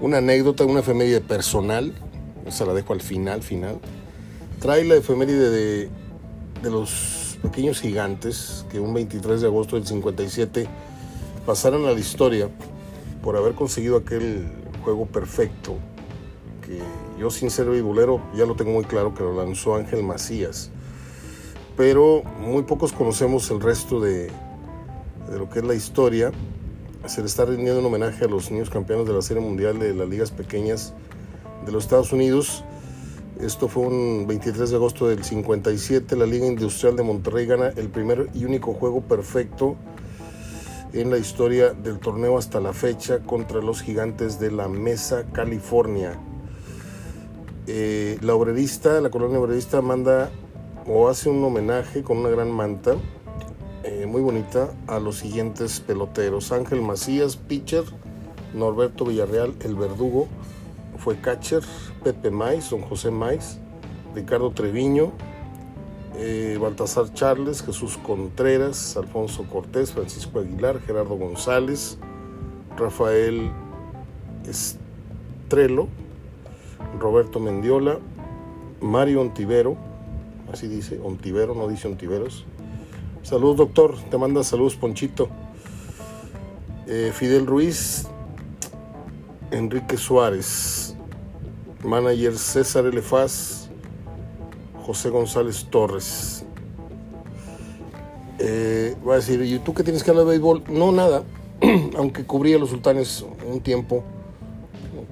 [0.00, 1.92] una anécdota, una efeméride personal,
[2.46, 3.78] esa la dejo al final, final.
[4.58, 5.90] Trae la efeméride de,
[6.62, 10.66] de los pequeños gigantes que un 23 de agosto del 57
[11.44, 12.48] pasaron a la historia
[13.22, 14.46] por haber conseguido aquel
[14.84, 15.76] juego perfecto
[16.66, 16.80] que
[17.18, 20.70] yo sin ser bibulero ya lo tengo muy claro que lo lanzó Ángel Macías.
[21.76, 24.30] Pero muy pocos conocemos el resto de,
[25.30, 26.32] de lo que es la historia.
[27.06, 29.94] Se le está rindiendo un homenaje a los niños campeones de la Serie Mundial de
[29.94, 30.94] las Ligas Pequeñas
[31.64, 32.64] de los Estados Unidos.
[33.42, 36.14] Esto fue un 23 de agosto del 57.
[36.14, 39.74] La Liga Industrial de Monterrey gana el primer y único juego perfecto
[40.92, 46.20] en la historia del torneo hasta la fecha contra los gigantes de la Mesa, California.
[47.66, 50.30] Eh, la obrerista, la colonia obrerista manda
[50.86, 52.94] o hace un homenaje con una gran manta
[53.82, 56.52] eh, muy bonita a los siguientes peloteros.
[56.52, 57.82] Ángel Macías, pitcher,
[58.54, 60.28] Norberto Villarreal, el verdugo,
[60.96, 61.64] fue catcher,
[62.02, 63.58] Pepe Maiz, don José Maiz,
[64.14, 65.12] Ricardo Treviño,
[66.16, 71.98] eh, Baltasar Charles, Jesús Contreras, Alfonso Cortés, Francisco Aguilar, Gerardo González,
[72.76, 73.50] Rafael
[74.46, 75.88] Estrelo,
[76.98, 77.98] Roberto Mendiola,
[78.80, 79.76] Mario Ontivero,
[80.52, 82.44] así dice, Ontivero, no dice Ontiveros.
[83.22, 85.28] Saludos, doctor, te manda saludos, Ponchito.
[86.88, 88.08] Eh, Fidel Ruiz,
[89.52, 90.96] Enrique Suárez,
[91.84, 93.68] manager César Elefaz,
[94.86, 96.44] José González Torres.
[98.38, 100.64] Eh, va a decir, ¿y tú qué tienes que hablar de béisbol?
[100.68, 101.22] No, nada,
[101.96, 104.04] aunque cubría los sultanes un tiempo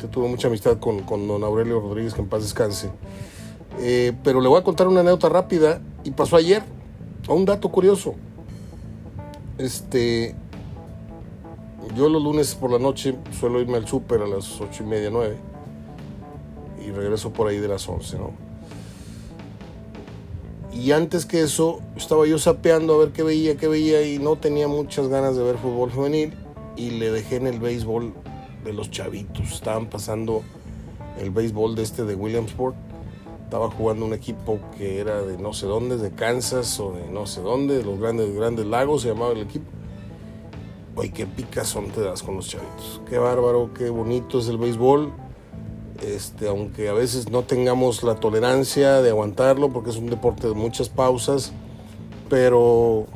[0.08, 2.90] tuve mucha amistad con, con, don Aurelio Rodríguez, que en paz descanse.
[3.80, 6.62] Eh, pero le voy a contar una anécdota rápida y pasó ayer,
[7.28, 8.14] a un dato curioso.
[9.58, 10.34] Este,
[11.96, 15.10] yo los lunes por la noche suelo irme al súper a las ocho y media,
[15.10, 15.36] nueve,
[16.90, 18.32] regreso por ahí de las once, ¿no?
[20.72, 24.36] Y antes que eso, estaba yo sapeando a ver qué veía, qué veía, y no
[24.36, 26.32] tenía muchas ganas de ver fútbol juvenil,
[26.76, 28.14] y le dejé en el béisbol
[28.64, 29.52] de los chavitos.
[29.52, 30.42] Estaban pasando
[31.18, 32.76] el béisbol de este de Williamsport.
[33.44, 37.26] Estaba jugando un equipo que era de no sé dónde, de Kansas o de no
[37.26, 39.66] sé dónde, de los grandes, grandes lagos, se llamaba el equipo.
[40.94, 43.00] Oye, qué picazón te das con los chavitos.
[43.08, 45.12] Qué bárbaro, qué bonito es el béisbol.
[46.00, 50.54] Este, aunque a veces no tengamos la tolerancia de aguantarlo, porque es un deporte de
[50.54, 51.52] muchas pausas,
[52.28, 53.06] pero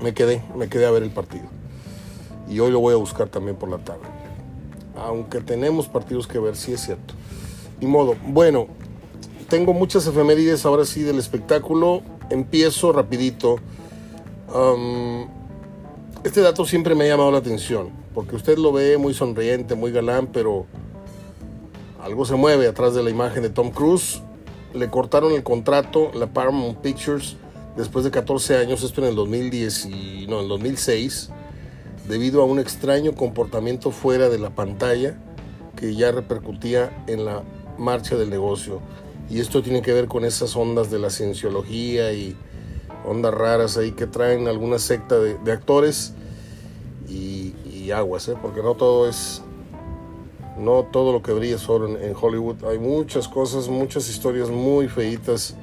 [0.00, 1.44] me quedé, me quedé a ver el partido.
[2.48, 4.16] Y hoy lo voy a buscar también por la tarde
[4.96, 7.14] aunque tenemos partidos que ver, sí es cierto.
[7.80, 8.16] Ni modo.
[8.26, 8.68] Bueno,
[9.48, 12.02] tengo muchas efemérides ahora sí del espectáculo.
[12.30, 13.56] Empiezo rapidito.
[16.24, 19.92] este dato siempre me ha llamado la atención, porque usted lo ve muy sonriente, muy
[19.92, 20.66] galán, pero
[22.06, 24.22] algo se mueve atrás de la imagen de Tom Cruise.
[24.72, 27.36] Le cortaron el contrato, la Paramount Pictures,
[27.76, 31.30] después de 14 años, esto en el 2010 y, no, en el 2006,
[32.08, 35.18] debido a un extraño comportamiento fuera de la pantalla
[35.74, 37.42] que ya repercutía en la
[37.76, 38.80] marcha del negocio.
[39.28, 42.36] Y esto tiene que ver con esas ondas de la cienciología y
[43.04, 46.14] ondas raras ahí que traen alguna secta de, actores
[47.08, 48.34] y, aguas, ¿eh?
[48.42, 49.42] porque no todo es,
[50.58, 52.64] no todo lo que brilla solo en, Hollywood.
[52.64, 55.54] Hay muchas cosas, muchas historias muy feitas.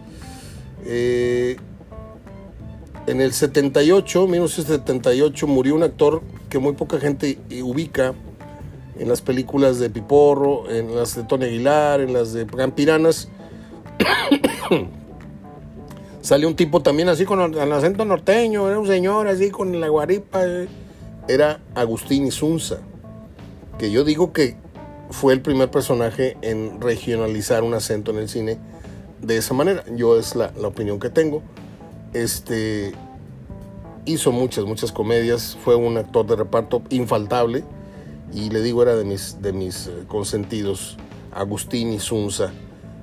[0.86, 1.58] Eh,
[3.08, 8.14] en el 78, 1978, murió un actor que muy poca gente ubica
[8.98, 13.30] en las películas de Piporro, en las de Tony Aguilar, en las de Campiranas.
[16.22, 19.90] Salió un tipo también así con el acento norteño, era un señor así con la
[19.90, 20.46] guaripa.
[20.46, 20.68] Eh.
[21.28, 22.78] Era Agustín Isunza,
[23.78, 24.56] que yo digo que
[25.10, 28.58] fue el primer personaje en regionalizar un acento en el cine
[29.22, 29.84] de esa manera.
[29.96, 31.42] Yo es la, opinión que tengo.
[32.14, 32.94] Este
[34.06, 37.64] hizo muchas, muchas comedias, fue un actor de reparto infaltable
[38.34, 40.98] y le digo era de mis, de mis eh, consentidos,
[41.32, 42.52] Agustín Isunza.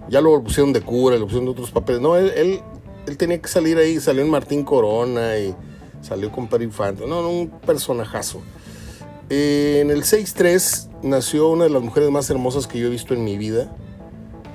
[0.09, 2.03] Ya lo pusieron de cura, lo pusieron de otros papeles.
[2.03, 2.61] No, él,
[3.07, 5.55] él, tenía que salir ahí, salió en Martín Corona y
[6.03, 7.07] salió con Pedro Infante.
[7.07, 8.41] No, no, un personajazo.
[9.31, 13.23] En el 6-3 nació una de las mujeres más hermosas que yo he visto en
[13.23, 13.73] mi vida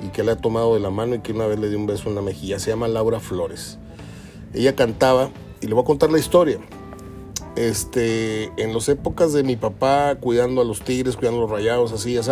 [0.06, 1.88] y que le ha tomado de la mano y que una vez le dio un
[1.88, 2.60] beso en la mejilla.
[2.60, 3.80] Se llama Laura Flores.
[4.54, 5.30] Ella cantaba
[5.62, 6.60] y le voy a contar la historia.
[7.56, 11.94] Este, en las épocas de mi papá cuidando a los tigres, cuidando a los rayados,
[11.94, 12.32] así, así,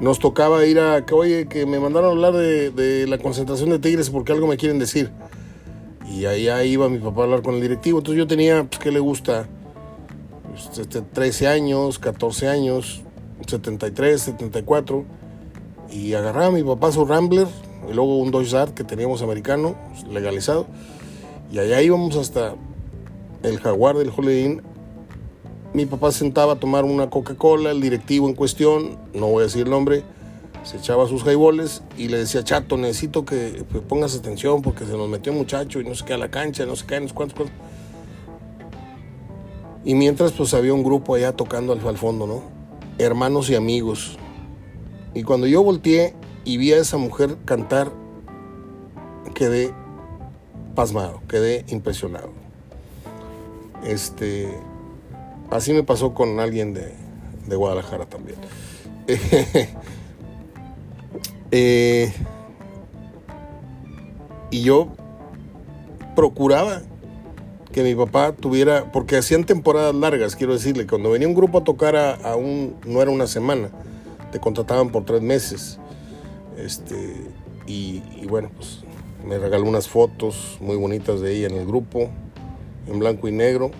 [0.00, 3.78] nos tocaba ir a que, oye, que me mandaron a hablar de, la concentración de
[3.78, 5.10] tigres porque algo me quieren decir.
[6.08, 7.98] Y ahí iba mi papá a hablar con el directivo.
[7.98, 9.46] Entonces yo tenía, pues, ¿qué le gusta?
[10.56, 13.02] Este, 13 años, 14 años,
[13.46, 15.04] 73, 74.
[15.90, 17.46] Y agarraba a mi papá su Rambler
[17.88, 19.76] y luego un Dodge Dart que teníamos americano,
[20.10, 20.66] legalizado.
[21.52, 22.54] Y allá íbamos hasta
[23.42, 24.60] el jaguar del Holiday
[25.72, 29.64] Mi papá sentaba a tomar una Coca-Cola, el directivo en cuestión, no voy a decir
[29.64, 30.02] el nombre,
[30.64, 35.08] se echaba sus highballs y le decía, chato, necesito que pongas atención porque se nos
[35.08, 37.36] metió un muchacho y no se queda la cancha, no se cae, no sé cuántos,
[37.36, 37.56] cuántos.
[39.86, 42.42] Y mientras pues había un grupo allá tocando al, al fondo, ¿no?
[42.98, 44.18] Hermanos y amigos.
[45.14, 46.12] Y cuando yo volteé
[46.44, 47.92] y vi a esa mujer cantar,
[49.32, 49.72] quedé
[50.74, 52.30] pasmado, quedé impresionado.
[53.84, 54.58] Este,
[55.50, 56.92] así me pasó con alguien de,
[57.54, 58.38] Guadalajara también.
[61.52, 62.12] Eh,
[64.50, 64.88] y yo
[66.16, 66.82] procuraba
[67.76, 71.62] que mi papá tuviera, porque hacían temporadas largas, quiero decirle, cuando venía un grupo a
[71.62, 73.68] tocar a, un, no era una semana,
[74.32, 75.78] te contrataban por tres meses.
[76.56, 76.94] Este,
[77.66, 78.78] y, y bueno, pues
[79.26, 82.08] me regaló unas fotos muy bonitas de ella en el grupo,
[82.86, 83.72] en blanco y negro,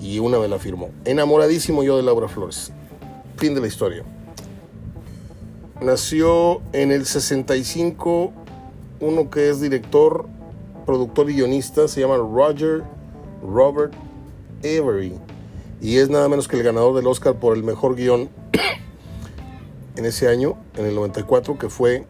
[0.00, 0.88] y una me la firmó.
[1.04, 2.72] Enamoradísimo yo de Laura Flores.
[3.36, 4.04] Fin de la historia.
[5.82, 8.32] Nació en el 65
[9.00, 10.26] uno que es director,
[10.86, 12.84] productor y guionista, se llama Roger
[13.42, 13.92] Robert
[14.60, 15.12] Avery,
[15.80, 18.30] y es nada menos que el ganador del Oscar por el mejor guion
[19.96, 22.06] en ese año, en el 94, que fue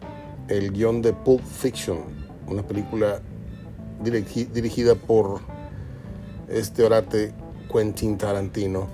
[0.47, 2.17] el guion de Pulp Fiction
[2.47, 3.21] una película
[4.01, 5.41] dirigida por
[6.47, 7.33] este orate
[7.71, 8.87] Quentin Tarantino.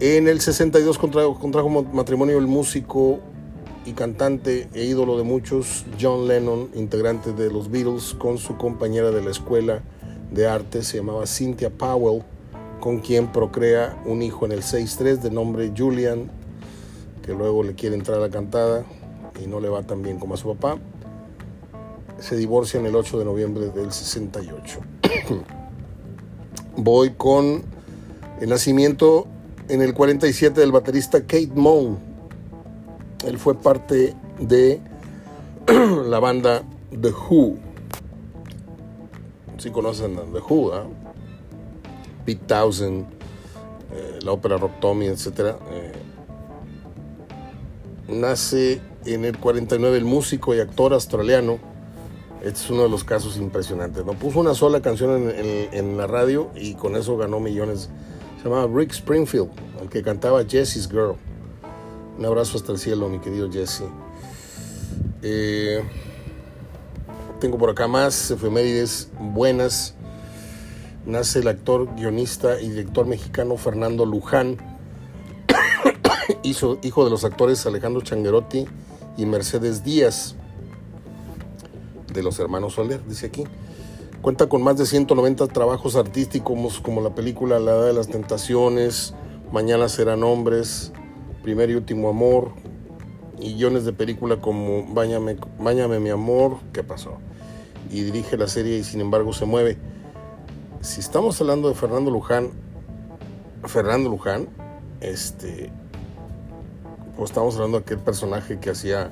[0.00, 3.20] En el 62 contrajo, contrajo matrimonio el músico
[3.88, 9.10] y cantante e ídolo de muchos, John Lennon, integrante de los Beatles, con su compañera
[9.10, 9.82] de la escuela
[10.30, 12.22] de arte, se llamaba Cynthia Powell,
[12.80, 16.30] con quien procrea un hijo en el 6-3 de nombre Julian,
[17.22, 18.84] que luego le quiere entrar a la cantada
[19.42, 20.78] y no le va tan bien como a su papá
[22.20, 24.80] se divorcian el 8 de noviembre del 68.
[26.76, 27.62] Voy con
[28.40, 29.26] el nacimiento
[29.68, 32.07] en el 47 del baterista Kate Moon.
[33.24, 34.80] Él fue parte de
[36.06, 36.62] la banda
[37.00, 37.56] The Who.
[39.58, 40.82] Si conocen The Who, ¿eh?
[42.24, 43.06] Pete Townsend,
[43.92, 45.56] eh, la ópera Rock Tommy, etc.
[45.70, 45.92] Eh,
[48.08, 51.58] nace en el 49 el músico y actor australiano
[52.42, 54.04] este es uno de los casos impresionantes.
[54.04, 57.90] No puso una sola canción en, la radio y con eso ganó millones.
[58.38, 59.50] Se llamaba Rick Springfield,
[59.82, 61.16] el que cantaba Jesse's Girl.
[62.18, 63.84] Un abrazo hasta el cielo, mi querido Jesse.
[65.22, 65.84] Eh,
[67.38, 69.94] tengo por acá más efemérides buenas.
[71.06, 74.56] Nace el actor, guionista y director mexicano Fernando Luján.
[76.42, 78.66] hijo, de los actores Alejandro Changuerotti
[79.16, 80.34] y Mercedes Díaz,
[82.12, 83.44] de los hermanos Soler, dice aquí.
[84.22, 89.14] Cuenta con más de 190 trabajos artísticos como la película La Edad de las Tentaciones,
[89.52, 90.92] Mañana serán hombres,
[91.48, 92.50] Primer y Último Amor,
[93.40, 97.16] y guiones de película como Báñame, Báñame mi amor, ¿qué pasó?
[97.90, 99.78] Y dirige la serie y sin embargo se mueve.
[100.82, 102.50] Si estamos hablando de Fernando Luján,
[103.64, 104.46] Fernando Luján,
[105.00, 105.72] este,
[107.16, 109.10] pues estamos hablando de aquel personaje que hacía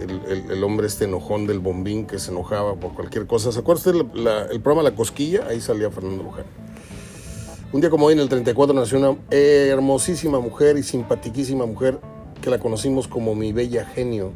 [0.00, 3.52] el, hombre este enojón del bombín que se enojaba por cualquier cosa.
[3.52, 5.46] ¿Se acuerda el programa La Cosquilla?
[5.46, 6.63] Ahí salía Fernando Luján.
[7.74, 11.98] Un día como hoy, en el 34, nació una hermosísima mujer y simpatiquísima mujer
[12.40, 14.30] que la conocimos como mi bella genio,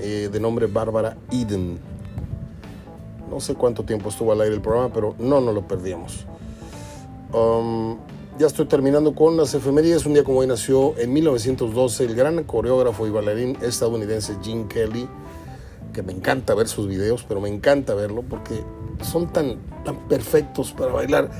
[0.00, 1.78] eh, de nombre Bárbara Eden.
[3.30, 6.24] No sé cuánto tiempo estuvo al aire el programa, pero no nos lo perdíamos.
[7.34, 7.98] Um,
[8.38, 10.06] ya estoy terminando con las efemérides.
[10.06, 15.06] Un día como hoy nació en 1912 el gran coreógrafo y bailarín estadounidense Gene Kelly,
[15.92, 18.62] que me encanta ver sus videos, pero me encanta verlo porque
[19.02, 21.30] son tan, tan perfectos para bailar.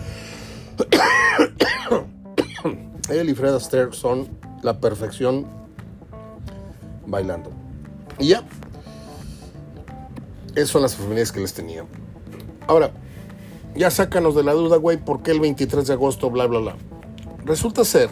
[3.11, 4.29] Él y Fred Astaire son
[4.63, 5.47] la perfección
[7.07, 7.51] bailando.
[8.19, 8.45] Y ya,
[10.55, 11.85] esas son las efemérides que les tenía.
[12.67, 12.91] Ahora,
[13.75, 16.77] ya sácanos de la duda, güey, ¿por qué el 23 de agosto, bla, bla, bla?
[17.45, 18.09] Resulta ser,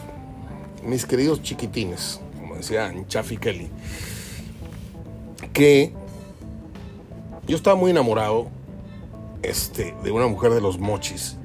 [0.84, 3.70] mis queridos chiquitines, como decía Chaffy Kelly,
[5.52, 5.92] que
[7.46, 8.48] yo estaba muy enamorado
[9.42, 11.36] este, de una mujer de los mochis.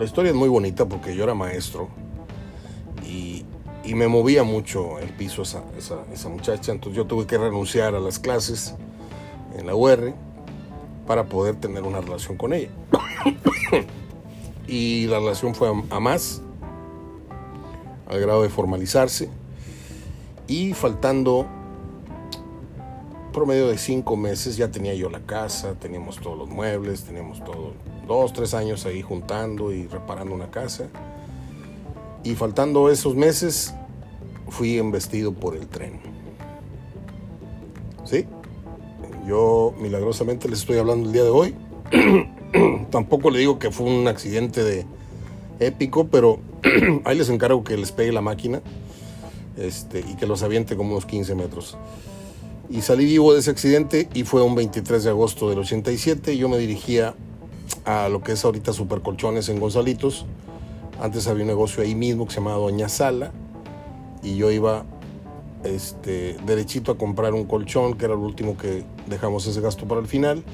[0.00, 1.90] La historia es muy bonita porque yo era maestro
[3.06, 3.44] y,
[3.84, 8.00] me movía mucho el piso esa, esa, esa muchacha, entonces yo tuve que renunciar a
[8.00, 8.74] las clases
[9.58, 10.14] en la UR
[11.06, 12.70] para poder tener una relación con ella.
[14.66, 16.40] y la relación fue a, más,
[18.08, 19.28] al grado de formalizarse,
[20.46, 21.46] y faltando
[23.30, 27.72] promedio de cinco meses ya tenía yo la casa, teníamos todos los muebles, teníamos todo,
[28.06, 30.88] dos, tres años ahí juntando y reparando una casa.
[32.22, 33.74] Y faltando esos meses,
[34.48, 36.00] fui embestido por el tren.
[38.04, 38.26] ¿Sí?
[39.26, 41.54] Yo milagrosamente les estoy hablando el día de hoy.
[42.90, 44.84] Tampoco le digo que fue un accidente de
[45.60, 46.40] épico, pero
[47.04, 48.60] ahí les encargo que les pegue la máquina
[49.56, 51.76] este, y que los aviente como unos 15 metros.
[52.70, 56.36] Y salí vivo de ese accidente y fue un 23 de agosto del 87.
[56.36, 57.16] Yo me dirigía
[57.84, 60.24] a lo que es ahorita Supercolchones en Gonzalitos.
[61.00, 63.32] Antes había un negocio ahí mismo que se llamaba Doña Sala
[64.22, 64.84] y yo iba
[65.64, 70.00] este, derechito a comprar un colchón, que era el último que dejamos ese gasto para
[70.00, 70.44] el final.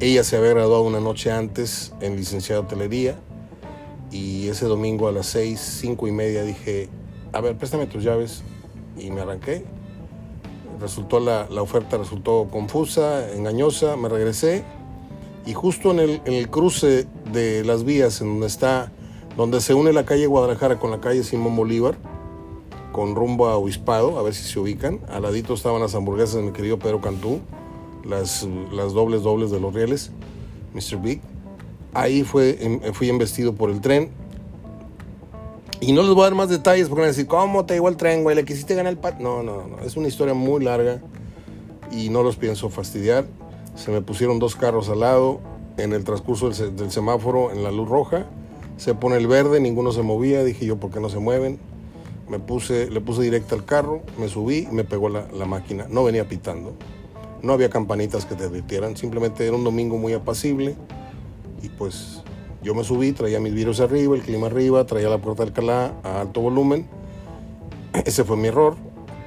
[0.00, 3.18] Ella se había graduado una noche antes en licenciada de hotelería
[4.10, 6.88] y ese domingo a las seis, cinco y media dije,
[7.34, 8.42] a ver, préstame tus llaves
[8.96, 9.76] y me arranqué.
[10.80, 14.64] Resultó la, la oferta resultó confusa, engañosa, me regresé
[15.46, 18.90] y justo en el, en el, cruce de las vías en donde está,
[19.36, 21.96] donde se une la calle Guadalajara con la calle Simón Bolívar,
[22.90, 24.98] con rumbo a Obispado, a ver si se ubican.
[25.08, 27.40] Al ladito estaban las hamburguesas de mi querido Pedro Cantú,
[28.04, 30.10] las, las dobles dobles de los rieles,
[30.74, 31.00] Mr.
[31.00, 31.20] Big.
[31.94, 34.10] Ahí fue, em, fui embestido por el tren.
[35.80, 37.88] Y no les voy a dar más detalles porque van a decir, ¿cómo te llegó
[37.88, 38.34] el tren, güey?
[38.34, 39.18] ¿Le quisiste ganar el pat?
[39.18, 39.80] No, no, no.
[39.80, 41.00] Es una historia muy larga
[41.92, 43.26] y no los pienso fastidiar.
[43.74, 45.40] Se me pusieron dos carros al lado
[45.76, 48.26] en el transcurso del, semáforo en la luz roja.
[48.78, 50.42] Se pone el verde, ninguno se movía.
[50.44, 51.58] Dije yo, ¿por qué no se mueven?
[52.28, 55.86] me puse, le puse directa al carro, me subí y me pegó la, máquina.
[55.88, 56.74] No venía pitando,
[57.42, 60.76] no había campanitas que te advirtieran, simplemente era un domingo muy apacible
[61.62, 62.22] y pues
[62.66, 65.94] yo me subí, traía mis virus arriba, el clima arriba, traía la puerta del calá
[66.02, 66.88] a alto volumen.
[68.04, 68.74] Ese fue mi error,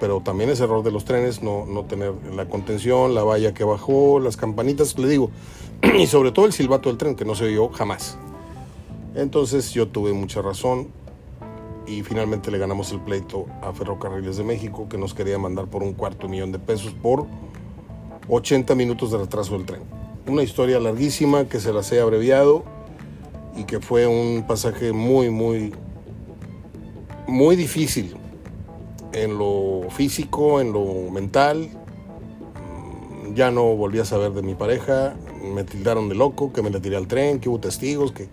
[0.02, 3.64] pero también ese error de los trenes, no, no tener la contención, la valla que
[3.64, 5.32] bajó, las campanitas, le digo,
[5.98, 8.18] y sobre todo el silbato del tren que no se oyó jamás.
[9.16, 10.90] Entonces yo tuve mucha razón,
[11.88, 15.82] y finalmente le ganamos el pleito a Ferrocarriles de México que nos quería mandar por
[15.82, 17.26] un cuarto millón de pesos por
[18.28, 19.82] 80 minutos de retraso del tren.
[20.28, 22.66] Una historia larguísima que se las he abreviado
[23.60, 25.74] y que fue un pasaje muy, muy,
[27.28, 28.16] muy difícil
[29.12, 31.70] en lo físico, en lo mental.
[33.34, 36.80] Ya no volví a saber de mi pareja, me tildaron de loco, que me le
[36.80, 38.30] tiré al tren, que hubo testigos, que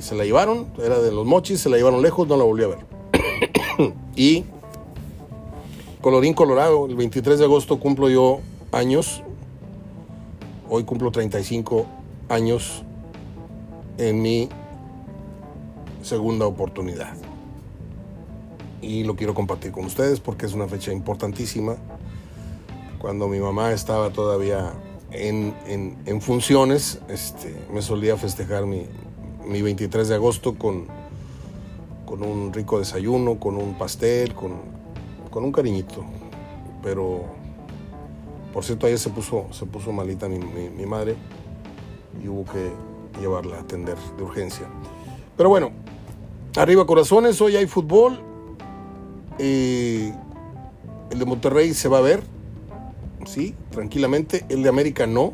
[0.00, 2.68] se la llevaron, era de los mochis, se la llevaron lejos, no la volví a
[2.68, 2.78] ver.
[4.14, 4.44] y
[6.00, 8.38] colorín colorado, el 23 de agosto cumplo yo
[8.70, 9.22] años,
[10.68, 11.86] hoy cumplo 35
[12.28, 12.84] años
[13.98, 14.48] en mi
[16.02, 17.14] segunda oportunidad.
[18.82, 21.76] y lo quiero compartir con ustedes porque es una fecha importantísima.
[22.98, 24.74] Cuando mi mamá estaba todavía
[25.10, 28.86] en, en, funciones, este, me solía festejar mi,
[29.46, 30.86] mi 23 de agosto con,
[32.04, 34.52] con un rico desayuno, con un pastel, con,
[35.30, 36.04] con un cariñito.
[36.82, 37.24] Pero,
[38.52, 41.16] por cierto, ayer se puso, se puso malita mi, mi, madre
[42.22, 42.70] y hubo que
[43.20, 44.66] llevarla a atender de urgencia.
[45.36, 45.72] Pero bueno,
[46.56, 48.20] arriba corazones, hoy hay fútbol.
[49.38, 50.12] Eh,
[51.10, 52.22] el de Monterrey se va a ver,
[53.26, 54.44] sí, tranquilamente.
[54.48, 55.32] El de América no,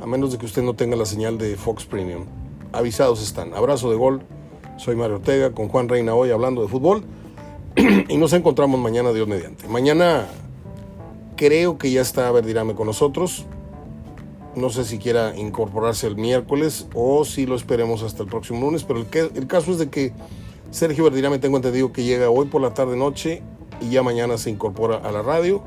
[0.00, 2.24] a menos de que usted no tenga la señal de Fox Premium.
[2.72, 3.54] Avisados están.
[3.54, 4.22] Abrazo de gol.
[4.76, 7.04] Soy Mario Ortega con Juan Reina hoy hablando de fútbol.
[8.08, 9.68] y nos encontramos mañana, Dios mediante.
[9.68, 10.26] Mañana
[11.36, 13.46] creo que ya está Verdirame con nosotros.
[14.56, 18.82] No sé si quiera incorporarse el miércoles o si lo esperemos hasta el próximo lunes,
[18.82, 20.12] pero el, caso es de que
[20.70, 23.42] Sergio Verdirame tengo entendido que llega hoy por la tarde noche
[23.80, 25.62] y ya mañana se incorpora a la radio,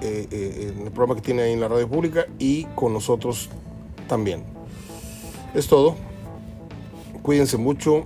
[0.00, 3.48] eh, eh, en el programa que tiene ahí en la radio pública y con nosotros
[4.08, 4.44] también.
[5.54, 5.94] Es todo.
[7.22, 8.04] Cuídense mucho.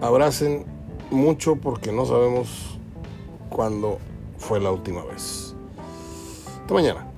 [0.00, 0.64] Abracen
[1.10, 2.78] mucho porque no sabemos
[3.50, 3.98] cuándo
[4.38, 5.54] fue la última vez.
[6.62, 7.13] Hasta mañana.